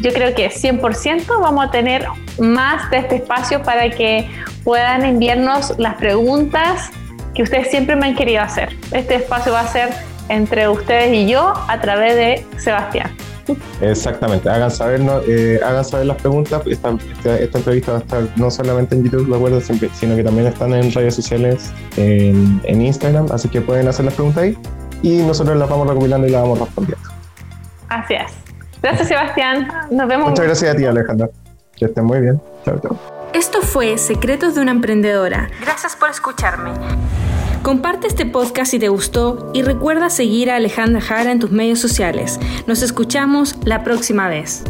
[0.00, 2.06] yo creo que 100% vamos a tener
[2.38, 4.28] más de este espacio para que
[4.64, 6.90] puedan enviarnos las preguntas
[7.34, 8.74] que ustedes siempre me han querido hacer.
[8.92, 9.90] Este espacio va a ser
[10.28, 13.14] entre ustedes y yo a través de Sebastián.
[13.80, 16.62] Exactamente, hagan saber, eh, hagan saber las preguntas.
[16.66, 16.96] Esta,
[17.38, 20.92] esta, entrevista va a estar no solamente en YouTube, acuerdo, sino que también están en
[20.92, 24.58] redes sociales, en, en, Instagram, así que pueden hacer las preguntas ahí
[25.02, 27.08] y nosotros las vamos recopilando y las vamos respondiendo.
[27.88, 28.32] Así es.
[28.82, 29.68] Gracias, Sebastián.
[29.90, 30.30] Nos vemos.
[30.30, 31.28] Muchas gracias a ti, Alejandra.
[31.76, 32.40] Que estén muy bien.
[32.64, 32.98] Chao, chao.
[33.32, 35.48] Esto fue Secretos de una Emprendedora.
[35.60, 36.70] Gracias por escucharme.
[37.64, 41.78] Comparte este podcast si te gustó y recuerda seguir a Alejandra Jara en tus medios
[41.78, 42.38] sociales.
[42.66, 44.64] Nos escuchamos la próxima vez.